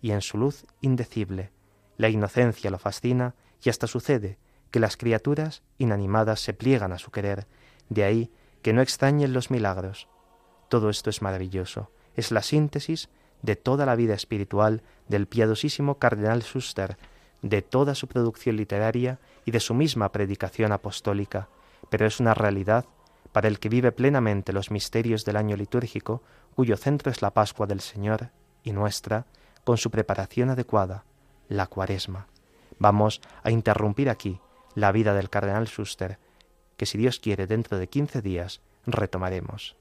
y 0.01 0.13
en 0.13 0.21
su 0.21 0.39
luz 0.39 0.65
indecible. 0.81 1.51
La 1.97 2.09
inocencia 2.09 2.71
lo 2.71 2.79
fascina 2.79 3.35
y 3.63 3.71
hasta 3.71 3.87
sucede 3.87 4.39
que 4.71 4.81
las 4.81 4.97
criaturas 4.97 5.63
inanimadas 5.79 6.41
se 6.41 6.55
pliegan 6.55 6.93
a 6.93 6.99
su 6.99 7.11
querer, 7.11 7.47
de 7.89 8.05
ahí 8.05 8.31
que 8.63 8.73
no 8.73 8.83
extrañen 8.83 9.33
los 9.33 9.51
milagros. 9.51 10.09
Todo 10.69 10.91
esto 10.91 11.11
es 11.11 11.23
maravilloso, 11.23 11.91
es 12.17 12.31
la 12.31 12.43
síntesis 12.43 13.09
de 13.43 13.57
toda 13.57 13.87
la 13.87 13.97
vida 13.97 14.15
espiritual 14.15 14.83
del 15.09 15.27
piadosísimo 15.27 15.99
cardenal 15.99 16.43
Schuster, 16.43 16.97
de 17.43 17.63
toda 17.63 17.95
su 17.95 18.07
producción 18.07 18.57
literaria 18.57 19.19
y 19.45 19.51
de 19.51 19.61
su 19.61 19.75
misma 19.75 20.13
predicación 20.13 20.73
apostólica, 20.73 21.49
pero 21.89 22.07
es 22.07 22.21
una 22.21 22.35
realidad 22.35 22.85
para 23.33 23.49
el 23.49 23.59
que 23.59 23.69
vive 23.69 23.93
plenamente 23.93 24.53
los 24.53 24.71
misterios 24.71 25.25
del 25.25 25.37
año 25.37 25.57
litúrgico, 25.57 26.23
cuyo 26.55 26.77
centro 26.77 27.11
es 27.11 27.23
la 27.23 27.33
Pascua 27.33 27.67
del 27.67 27.81
Señor 27.81 28.31
y 28.63 28.73
nuestra, 28.73 29.27
con 29.65 29.79
su 29.79 29.91
preparación 29.91 30.51
adecuada, 30.51 31.05
la 31.49 31.67
Cuaresma. 31.67 32.27
Vamos 32.79 33.21
a 33.43 33.51
interrumpir 33.51 34.09
aquí 34.09 34.41
la 34.75 34.93
vida 34.93 35.15
del 35.15 35.31
cardenal 35.31 35.67
Schuster, 35.67 36.19
que 36.77 36.87
si 36.87 36.97
Dios 36.99 37.21
quiere 37.21 37.47
dentro 37.47 37.79
de 37.79 37.89
quince 37.89 38.23
días 38.23 38.63
retomaremos. 38.87 39.77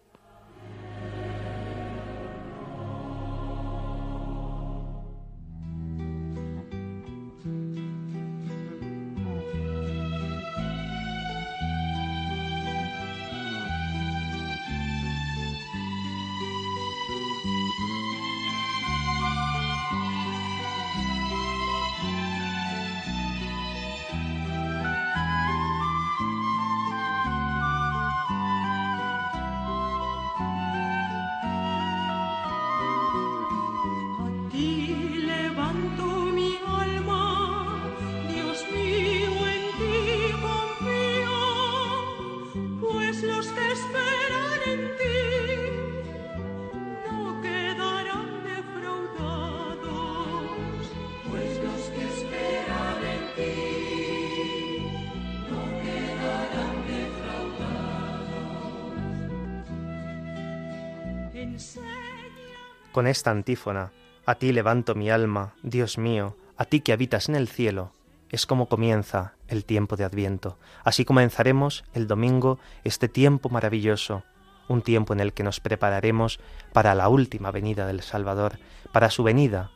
Con 63.00 63.08
esta 63.08 63.32
antífona, 63.32 63.94
a 64.26 64.36
ti 64.36 64.52
levanto 64.52 64.94
mi 64.94 65.10
alma, 65.10 65.54
Dios 65.64 65.98
mío, 65.98 66.36
a 66.58 66.66
ti 66.66 66.82
que 66.82 66.92
habitas 66.92 67.30
en 67.30 67.36
el 67.36 67.48
cielo, 67.48 67.94
es 68.30 68.46
como 68.46 68.68
comienza 68.68 69.36
el 69.48 69.64
tiempo 69.64 69.96
de 69.96 70.04
Adviento. 70.04 70.58
Así 70.84 71.06
comenzaremos 71.06 71.86
el 71.94 72.08
domingo 72.08 72.60
este 72.84 73.08
tiempo 73.08 73.48
maravilloso, 73.48 74.24
un 74.68 74.82
tiempo 74.82 75.14
en 75.14 75.22
el 75.22 75.32
que 75.32 75.44
nos 75.44 75.62
prepararemos 75.62 76.42
para 76.74 76.94
la 76.94 77.08
última 77.08 77.52
venida 77.52 77.88
del 77.88 78.02
Salvador, 78.02 78.60
para 78.92 79.10
su 79.12 79.24
venida 79.24 79.72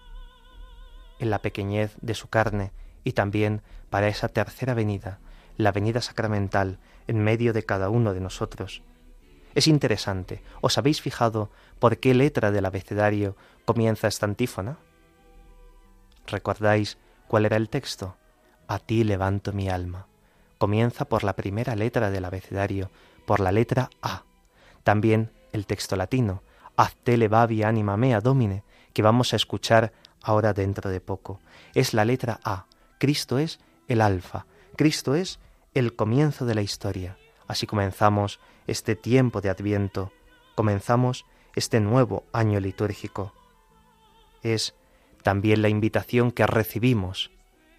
en 1.19 1.29
la 1.29 1.39
pequeñez 1.39 1.95
de 2.01 2.15
su 2.15 2.27
carne 2.27 2.73
y 3.05 3.13
también 3.13 3.61
para 3.89 4.09
esa 4.09 4.27
tercera 4.27 4.73
venida, 4.73 5.19
la 5.55 5.71
venida 5.71 6.01
sacramental 6.01 6.77
en 7.07 7.23
medio 7.23 7.53
de 7.53 7.63
cada 7.63 7.87
uno 7.87 8.13
de 8.13 8.19
nosotros. 8.19 8.81
Es 9.55 9.67
interesante. 9.67 10.41
¿Os 10.61 10.77
habéis 10.77 11.01
fijado 11.01 11.49
por 11.79 11.97
qué 11.97 12.13
letra 12.13 12.51
del 12.51 12.65
abecedario 12.65 13.35
comienza 13.65 14.07
esta 14.07 14.25
antífona? 14.25 14.77
¿Recordáis 16.27 16.97
cuál 17.27 17.45
era 17.45 17.57
el 17.57 17.69
texto? 17.69 18.15
A 18.67 18.79
ti 18.79 19.03
levanto 19.03 19.53
mi 19.53 19.69
alma. 19.69 20.07
Comienza 20.57 21.05
por 21.05 21.23
la 21.23 21.33
primera 21.33 21.75
letra 21.75 22.09
del 22.09 22.25
abecedario, 22.25 22.89
por 23.25 23.39
la 23.39 23.51
letra 23.51 23.89
A. 24.01 24.23
También 24.83 25.31
el 25.51 25.65
texto 25.65 25.95
latino, 25.95 26.41
Hazte 26.75 27.17
levavi 27.17 27.61
anima 27.63 27.97
mea 27.97 28.19
domine, 28.19 28.63
que 28.93 29.03
vamos 29.03 29.33
a 29.33 29.35
escuchar 29.35 29.93
ahora 30.21 30.53
dentro 30.53 30.89
de 30.89 31.01
poco. 31.01 31.39
Es 31.75 31.93
la 31.93 32.05
letra 32.05 32.39
A. 32.43 32.65
Cristo 32.97 33.37
es 33.37 33.59
el 33.87 34.01
alfa. 34.01 34.45
Cristo 34.75 35.13
es 35.13 35.39
el 35.73 35.95
comienzo 35.95 36.45
de 36.45 36.55
la 36.55 36.61
historia. 36.61 37.17
Así 37.47 37.67
comenzamos 37.67 38.39
este 38.67 38.95
tiempo 38.95 39.41
de 39.41 39.49
Adviento, 39.49 40.11
comenzamos 40.55 41.25
este 41.55 41.79
nuevo 41.79 42.23
año 42.33 42.59
litúrgico. 42.59 43.33
Es 44.41 44.75
también 45.21 45.61
la 45.61 45.69
invitación 45.69 46.31
que 46.31 46.45
recibimos 46.45 47.31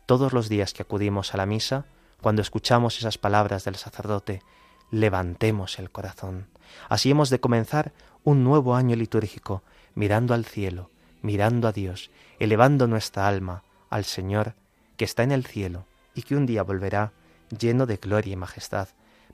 todos 0.06 0.32
los 0.32 0.48
días 0.48 0.74
que 0.74 0.82
acudimos 0.82 1.34
a 1.34 1.38
la 1.38 1.46
misa, 1.46 1.86
cuando 2.20 2.42
escuchamos 2.42 2.98
esas 2.98 3.18
palabras 3.18 3.64
del 3.64 3.76
sacerdote, 3.76 4.42
levantemos 4.90 5.78
el 5.78 5.90
corazón. 5.90 6.46
Así 6.88 7.10
hemos 7.10 7.30
de 7.30 7.40
comenzar 7.40 7.92
un 8.22 8.44
nuevo 8.44 8.74
año 8.74 8.96
litúrgico, 8.96 9.62
mirando 9.94 10.34
al 10.34 10.44
cielo, 10.44 10.90
mirando 11.22 11.68
a 11.68 11.72
Dios, 11.72 12.10
elevando 12.38 12.86
nuestra 12.86 13.28
alma 13.28 13.62
al 13.90 14.04
Señor 14.04 14.54
que 14.96 15.04
está 15.04 15.22
en 15.22 15.32
el 15.32 15.44
cielo 15.46 15.86
y 16.14 16.22
que 16.22 16.36
un 16.36 16.46
día 16.46 16.62
volverá 16.62 17.12
lleno 17.56 17.86
de 17.86 17.96
gloria 17.96 18.34
y 18.34 18.36
majestad. 18.36 18.88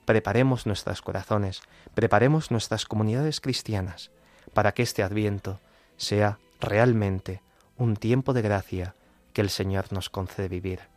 Preparemos 0.05 0.65
nuestros 0.65 1.01
corazones, 1.01 1.61
preparemos 1.93 2.51
nuestras 2.51 2.85
comunidades 2.85 3.41
cristianas, 3.41 4.11
para 4.53 4.73
que 4.73 4.83
este 4.83 5.03
adviento 5.03 5.59
sea 5.97 6.39
realmente 6.59 7.41
un 7.77 7.95
tiempo 7.95 8.33
de 8.33 8.41
gracia 8.41 8.95
que 9.33 9.41
el 9.41 9.49
Señor 9.49 9.91
nos 9.91 10.09
concede 10.09 10.49
vivir. 10.49 10.90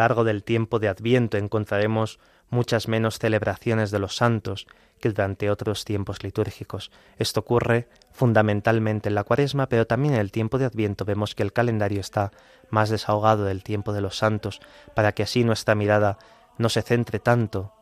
Largo 0.00 0.24
del 0.24 0.44
tiempo 0.44 0.78
de 0.78 0.88
Adviento 0.88 1.36
encontraremos 1.36 2.18
muchas 2.48 2.88
menos 2.88 3.18
celebraciones 3.18 3.90
de 3.90 3.98
los 3.98 4.16
santos 4.16 4.66
que 4.98 5.10
durante 5.10 5.50
otros 5.50 5.84
tiempos 5.84 6.22
litúrgicos. 6.22 6.90
Esto 7.18 7.40
ocurre 7.40 7.86
fundamentalmente 8.10 9.10
en 9.10 9.14
la 9.14 9.24
cuaresma, 9.24 9.68
pero 9.68 9.86
también 9.86 10.14
en 10.14 10.20
el 10.20 10.32
tiempo 10.32 10.56
de 10.56 10.64
Adviento 10.64 11.04
vemos 11.04 11.34
que 11.34 11.42
el 11.42 11.52
calendario 11.52 12.00
está 12.00 12.32
más 12.70 12.88
desahogado 12.88 13.44
del 13.44 13.62
tiempo 13.62 13.92
de 13.92 14.00
los 14.00 14.16
santos, 14.16 14.60
para 14.94 15.12
que 15.12 15.22
así 15.22 15.44
nuestra 15.44 15.74
mirada 15.74 16.16
no 16.56 16.70
se 16.70 16.80
centre 16.80 17.18
tanto 17.18 17.74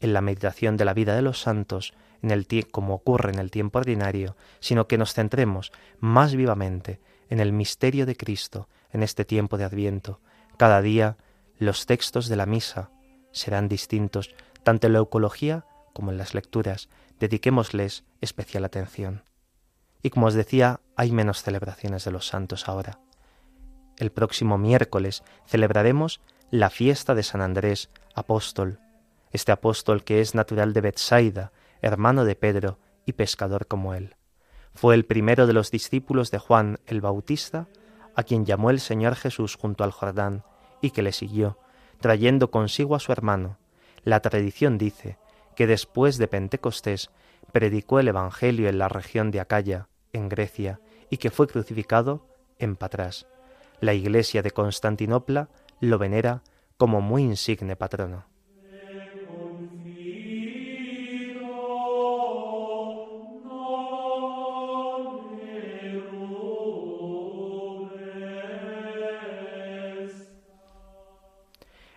en 0.00 0.14
la 0.14 0.22
meditación 0.22 0.78
de 0.78 0.86
la 0.86 0.94
vida 0.94 1.14
de 1.14 1.22
los 1.22 1.38
santos, 1.38 1.92
como 2.70 2.94
ocurre 2.94 3.32
en 3.32 3.38
el 3.38 3.50
tiempo 3.50 3.78
ordinario, 3.78 4.36
sino 4.60 4.86
que 4.86 4.96
nos 4.96 5.12
centremos 5.12 5.70
más 6.00 6.34
vivamente 6.34 7.00
en 7.28 7.40
el 7.40 7.52
misterio 7.52 8.06
de 8.06 8.16
Cristo 8.16 8.68
en 8.90 9.02
este 9.02 9.24
tiempo 9.24 9.58
de 9.58 9.64
Adviento, 9.64 10.20
cada 10.56 10.80
día 10.80 11.16
los 11.62 11.86
textos 11.86 12.28
de 12.28 12.36
la 12.36 12.46
misa 12.46 12.90
serán 13.30 13.68
distintos, 13.68 14.34
tanto 14.62 14.86
en 14.86 14.94
la 14.94 14.98
eucología 14.98 15.64
como 15.92 16.10
en 16.10 16.18
las 16.18 16.34
lecturas. 16.34 16.88
Dediquémosles 17.18 18.04
especial 18.20 18.64
atención. 18.64 19.22
Y 20.02 20.10
como 20.10 20.26
os 20.26 20.34
decía, 20.34 20.80
hay 20.96 21.12
menos 21.12 21.42
celebraciones 21.42 22.04
de 22.04 22.10
los 22.10 22.26
santos 22.26 22.68
ahora. 22.68 22.98
El 23.98 24.10
próximo 24.10 24.58
miércoles 24.58 25.22
celebraremos 25.46 26.20
la 26.50 26.68
fiesta 26.68 27.14
de 27.14 27.22
San 27.22 27.40
Andrés, 27.40 27.90
apóstol, 28.14 28.80
este 29.30 29.52
apóstol 29.52 30.02
que 30.02 30.20
es 30.20 30.34
natural 30.34 30.72
de 30.72 30.80
Bethsaida, 30.80 31.52
hermano 31.80 32.24
de 32.24 32.34
Pedro 32.34 32.78
y 33.06 33.12
pescador 33.12 33.68
como 33.68 33.94
él. 33.94 34.16
Fue 34.74 34.94
el 34.94 35.04
primero 35.04 35.46
de 35.46 35.52
los 35.52 35.70
discípulos 35.70 36.30
de 36.30 36.38
Juan 36.38 36.80
el 36.86 37.00
Bautista, 37.00 37.68
a 38.16 38.24
quien 38.24 38.44
llamó 38.44 38.70
el 38.70 38.80
Señor 38.80 39.14
Jesús 39.14 39.54
junto 39.54 39.84
al 39.84 39.92
Jordán 39.92 40.44
y 40.82 40.90
que 40.90 41.00
le 41.00 41.12
siguió, 41.12 41.58
trayendo 42.00 42.50
consigo 42.50 42.94
a 42.94 43.00
su 43.00 43.12
hermano. 43.12 43.56
La 44.04 44.20
tradición 44.20 44.76
dice 44.76 45.16
que 45.56 45.66
después 45.66 46.18
de 46.18 46.28
Pentecostés 46.28 47.10
predicó 47.52 48.00
el 48.00 48.08
Evangelio 48.08 48.68
en 48.68 48.78
la 48.78 48.88
región 48.88 49.30
de 49.30 49.40
Acaya, 49.40 49.88
en 50.12 50.28
Grecia, 50.28 50.80
y 51.08 51.16
que 51.16 51.30
fue 51.30 51.46
crucificado 51.46 52.26
en 52.58 52.76
Patras. 52.76 53.26
La 53.80 53.94
Iglesia 53.94 54.42
de 54.42 54.50
Constantinopla 54.50 55.48
lo 55.80 55.98
venera 55.98 56.42
como 56.76 57.00
muy 57.00 57.22
insigne 57.22 57.76
patrono. 57.76 58.31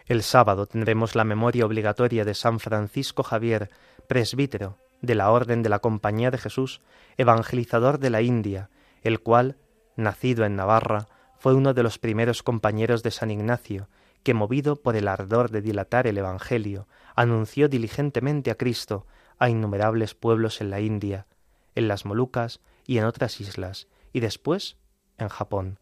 El 0.06 0.22
sábado 0.22 0.68
tendremos 0.68 1.16
la 1.16 1.24
memoria 1.24 1.66
obligatoria 1.66 2.26
de 2.26 2.36
San 2.36 2.60
Francisco 2.60 3.24
Javier, 3.24 3.72
presbítero 4.08 4.78
de 5.02 5.16
la 5.16 5.32
Orden 5.32 5.64
de 5.64 5.70
la 5.70 5.80
Compañía 5.80 6.30
de 6.30 6.38
Jesús, 6.38 6.82
evangelizador 7.18 7.98
de 7.98 8.12
la 8.12 8.22
India, 8.22 8.70
el 9.02 9.20
cual, 9.22 9.58
nacido 9.96 10.46
en 10.46 10.56
Navarra, 10.56 11.08
fue 11.40 11.56
uno 11.56 11.74
de 11.74 11.82
los 11.82 11.98
primeros 11.98 12.44
compañeros 12.44 13.02
de 13.02 13.12
San 13.12 13.32
Ignacio, 13.32 13.88
que 14.22 14.36
movido 14.36 14.76
por 14.76 14.96
el 14.96 15.08
ardor 15.08 15.50
de 15.50 15.62
dilatar 15.62 16.08
el 16.08 16.18
Evangelio, 16.18 16.88
anunció 17.16 17.68
diligentemente 17.68 18.52
a 18.52 18.56
Cristo 18.56 19.06
a 19.38 19.50
innumerables 19.50 20.14
pueblos 20.16 20.62
en 20.62 20.70
la 20.70 20.82
India, 20.82 21.26
en 21.74 21.88
las 21.88 22.06
Molucas 22.06 22.62
y 22.86 23.00
en 23.00 23.06
otras 23.06 23.42
islas, 23.42 23.88
y 24.14 24.20
después 24.20 24.78
en 25.18 25.30
Japón. 25.30 25.80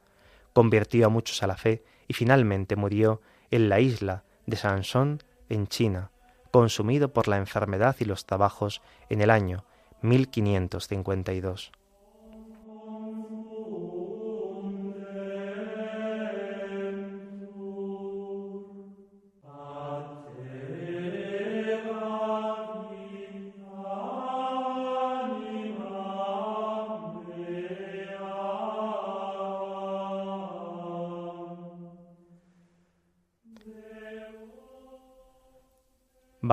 Convirtió 0.53 1.05
a 1.05 1.09
muchos 1.09 1.43
a 1.43 1.47
la 1.47 1.57
fe 1.57 1.83
y 2.07 2.13
finalmente 2.13 2.75
murió 2.75 3.21
en 3.53 3.69
la 3.69 3.79
isla 3.79 4.23
de 4.47 4.57
Sansón, 4.57 5.21
en 5.47 5.67
China, 5.67 6.09
consumido 6.49 7.13
por 7.13 7.27
la 7.27 7.37
enfermedad 7.37 7.95
y 7.99 8.05
los 8.05 8.25
trabajos 8.25 8.81
en 9.09 9.21
el 9.21 9.29
año 9.29 9.63
1552. 10.01 11.71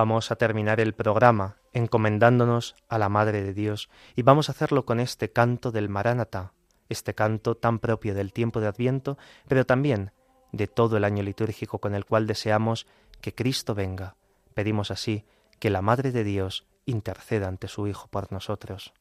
Vamos 0.00 0.30
a 0.30 0.36
terminar 0.36 0.80
el 0.80 0.94
programa 0.94 1.58
encomendándonos 1.74 2.74
a 2.88 2.96
la 2.96 3.10
Madre 3.10 3.42
de 3.42 3.52
Dios 3.52 3.90
y 4.16 4.22
vamos 4.22 4.48
a 4.48 4.52
hacerlo 4.52 4.86
con 4.86 4.98
este 4.98 5.30
canto 5.30 5.72
del 5.72 5.90
Maránata, 5.90 6.54
este 6.88 7.14
canto 7.14 7.54
tan 7.54 7.80
propio 7.80 8.14
del 8.14 8.32
tiempo 8.32 8.62
de 8.62 8.68
Adviento, 8.68 9.18
pero 9.46 9.66
también 9.66 10.12
de 10.52 10.68
todo 10.68 10.96
el 10.96 11.04
año 11.04 11.22
litúrgico 11.22 11.80
con 11.80 11.94
el 11.94 12.06
cual 12.06 12.26
deseamos 12.26 12.86
que 13.20 13.34
Cristo 13.34 13.74
venga. 13.74 14.16
Pedimos 14.54 14.90
así 14.90 15.26
que 15.58 15.68
la 15.68 15.82
Madre 15.82 16.12
de 16.12 16.24
Dios 16.24 16.66
interceda 16.86 17.48
ante 17.48 17.68
su 17.68 17.86
Hijo 17.86 18.08
por 18.08 18.32
nosotros. 18.32 18.94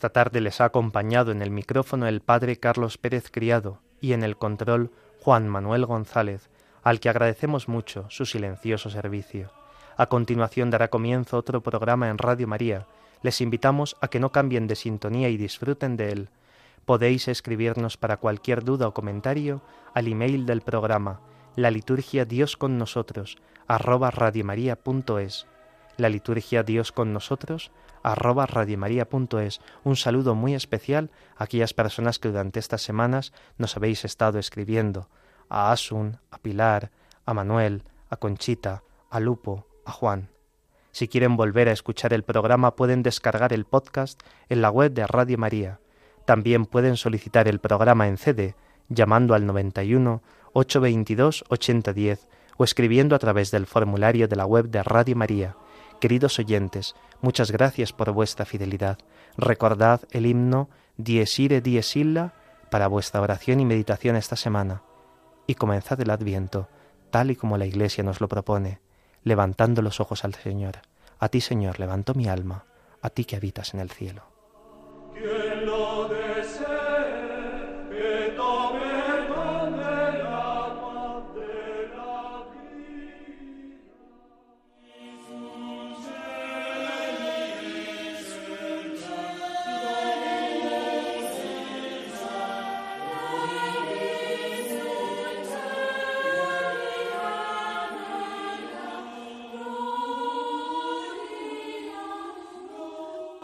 Esta 0.00 0.14
tarde 0.14 0.40
les 0.40 0.62
ha 0.62 0.64
acompañado 0.64 1.30
en 1.30 1.42
el 1.42 1.50
micrófono 1.50 2.08
el 2.08 2.22
padre 2.22 2.56
Carlos 2.56 2.96
Pérez 2.96 3.30
Criado 3.30 3.82
y 4.00 4.14
en 4.14 4.22
el 4.22 4.38
control 4.38 4.92
Juan 5.20 5.46
Manuel 5.46 5.84
González, 5.84 6.48
al 6.82 7.00
que 7.00 7.10
agradecemos 7.10 7.68
mucho 7.68 8.06
su 8.08 8.24
silencioso 8.24 8.88
servicio. 8.88 9.50
A 9.98 10.06
continuación 10.06 10.70
dará 10.70 10.88
comienzo 10.88 11.36
otro 11.36 11.62
programa 11.62 12.08
en 12.08 12.16
Radio 12.16 12.48
María. 12.48 12.86
Les 13.20 13.42
invitamos 13.42 13.98
a 14.00 14.08
que 14.08 14.20
no 14.20 14.32
cambien 14.32 14.66
de 14.68 14.74
sintonía 14.74 15.28
y 15.28 15.36
disfruten 15.36 15.98
de 15.98 16.12
él. 16.12 16.28
Podéis 16.86 17.28
escribirnos 17.28 17.98
para 17.98 18.16
cualquier 18.16 18.64
duda 18.64 18.88
o 18.88 18.94
comentario 18.94 19.60
al 19.92 20.08
email 20.08 20.46
del 20.46 20.62
programa 20.62 21.20
la 21.56 21.70
liturgia 21.70 22.24
Dios 22.24 22.56
con 22.56 22.78
nosotros 22.78 23.36
arroba 23.66 24.10
radiomaria.es 24.10 25.46
la 26.00 26.08
liturgia 26.08 26.62
Dios 26.62 26.92
con 26.92 27.12
nosotros 27.12 27.70
arroba 28.02 28.46
radiomaria.es. 28.46 29.60
Un 29.84 29.96
saludo 29.96 30.34
muy 30.34 30.54
especial 30.54 31.10
a 31.36 31.44
aquellas 31.44 31.74
personas 31.74 32.18
que 32.18 32.28
durante 32.28 32.58
estas 32.58 32.82
semanas 32.82 33.32
nos 33.58 33.76
habéis 33.76 34.04
estado 34.04 34.38
escribiendo, 34.38 35.08
a 35.48 35.72
Asun, 35.72 36.18
a 36.30 36.38
Pilar, 36.38 36.90
a 37.26 37.34
Manuel, 37.34 37.84
a 38.08 38.16
Conchita, 38.16 38.82
a 39.10 39.20
Lupo, 39.20 39.66
a 39.84 39.92
Juan. 39.92 40.30
Si 40.92 41.08
quieren 41.08 41.36
volver 41.36 41.68
a 41.68 41.72
escuchar 41.72 42.12
el 42.12 42.24
programa 42.24 42.74
pueden 42.74 43.02
descargar 43.02 43.52
el 43.52 43.64
podcast 43.64 44.20
en 44.48 44.60
la 44.62 44.70
web 44.70 44.92
de 44.92 45.06
Radio 45.06 45.38
María. 45.38 45.80
También 46.24 46.66
pueden 46.66 46.96
solicitar 46.96 47.48
el 47.48 47.60
programa 47.60 48.08
en 48.08 48.18
CD 48.18 48.56
llamando 48.88 49.34
al 49.34 49.46
91 49.46 50.22
822 50.52 51.44
8010 51.48 52.28
o 52.56 52.64
escribiendo 52.64 53.14
a 53.14 53.20
través 53.20 53.52
del 53.52 53.66
formulario 53.66 54.26
de 54.26 54.36
la 54.36 54.46
web 54.46 54.68
de 54.68 54.82
Radio 54.82 55.14
María 55.14 55.56
Queridos 56.00 56.38
oyentes, 56.38 56.94
muchas 57.20 57.50
gracias 57.50 57.92
por 57.92 58.10
vuestra 58.12 58.46
fidelidad. 58.46 58.98
Recordad 59.36 60.00
el 60.10 60.24
himno 60.24 60.70
Dies 60.96 61.38
ire, 61.38 61.60
dies 61.60 61.94
illa 61.94 62.32
para 62.70 62.86
vuestra 62.86 63.20
oración 63.20 63.60
y 63.60 63.66
meditación 63.66 64.16
esta 64.16 64.36
semana. 64.36 64.82
Y 65.46 65.56
comenzad 65.56 66.00
el 66.00 66.10
Adviento, 66.10 66.68
tal 67.10 67.30
y 67.30 67.36
como 67.36 67.58
la 67.58 67.66
Iglesia 67.66 68.02
nos 68.02 68.20
lo 68.20 68.28
propone, 68.28 68.80
levantando 69.24 69.82
los 69.82 70.00
ojos 70.00 70.24
al 70.24 70.34
Señor. 70.34 70.80
A 71.18 71.28
ti, 71.28 71.42
Señor, 71.42 71.78
levanto 71.78 72.14
mi 72.14 72.28
alma, 72.28 72.64
a 73.02 73.10
ti 73.10 73.26
que 73.26 73.36
habitas 73.36 73.74
en 73.74 73.80
el 73.80 73.90
cielo. 73.90 74.29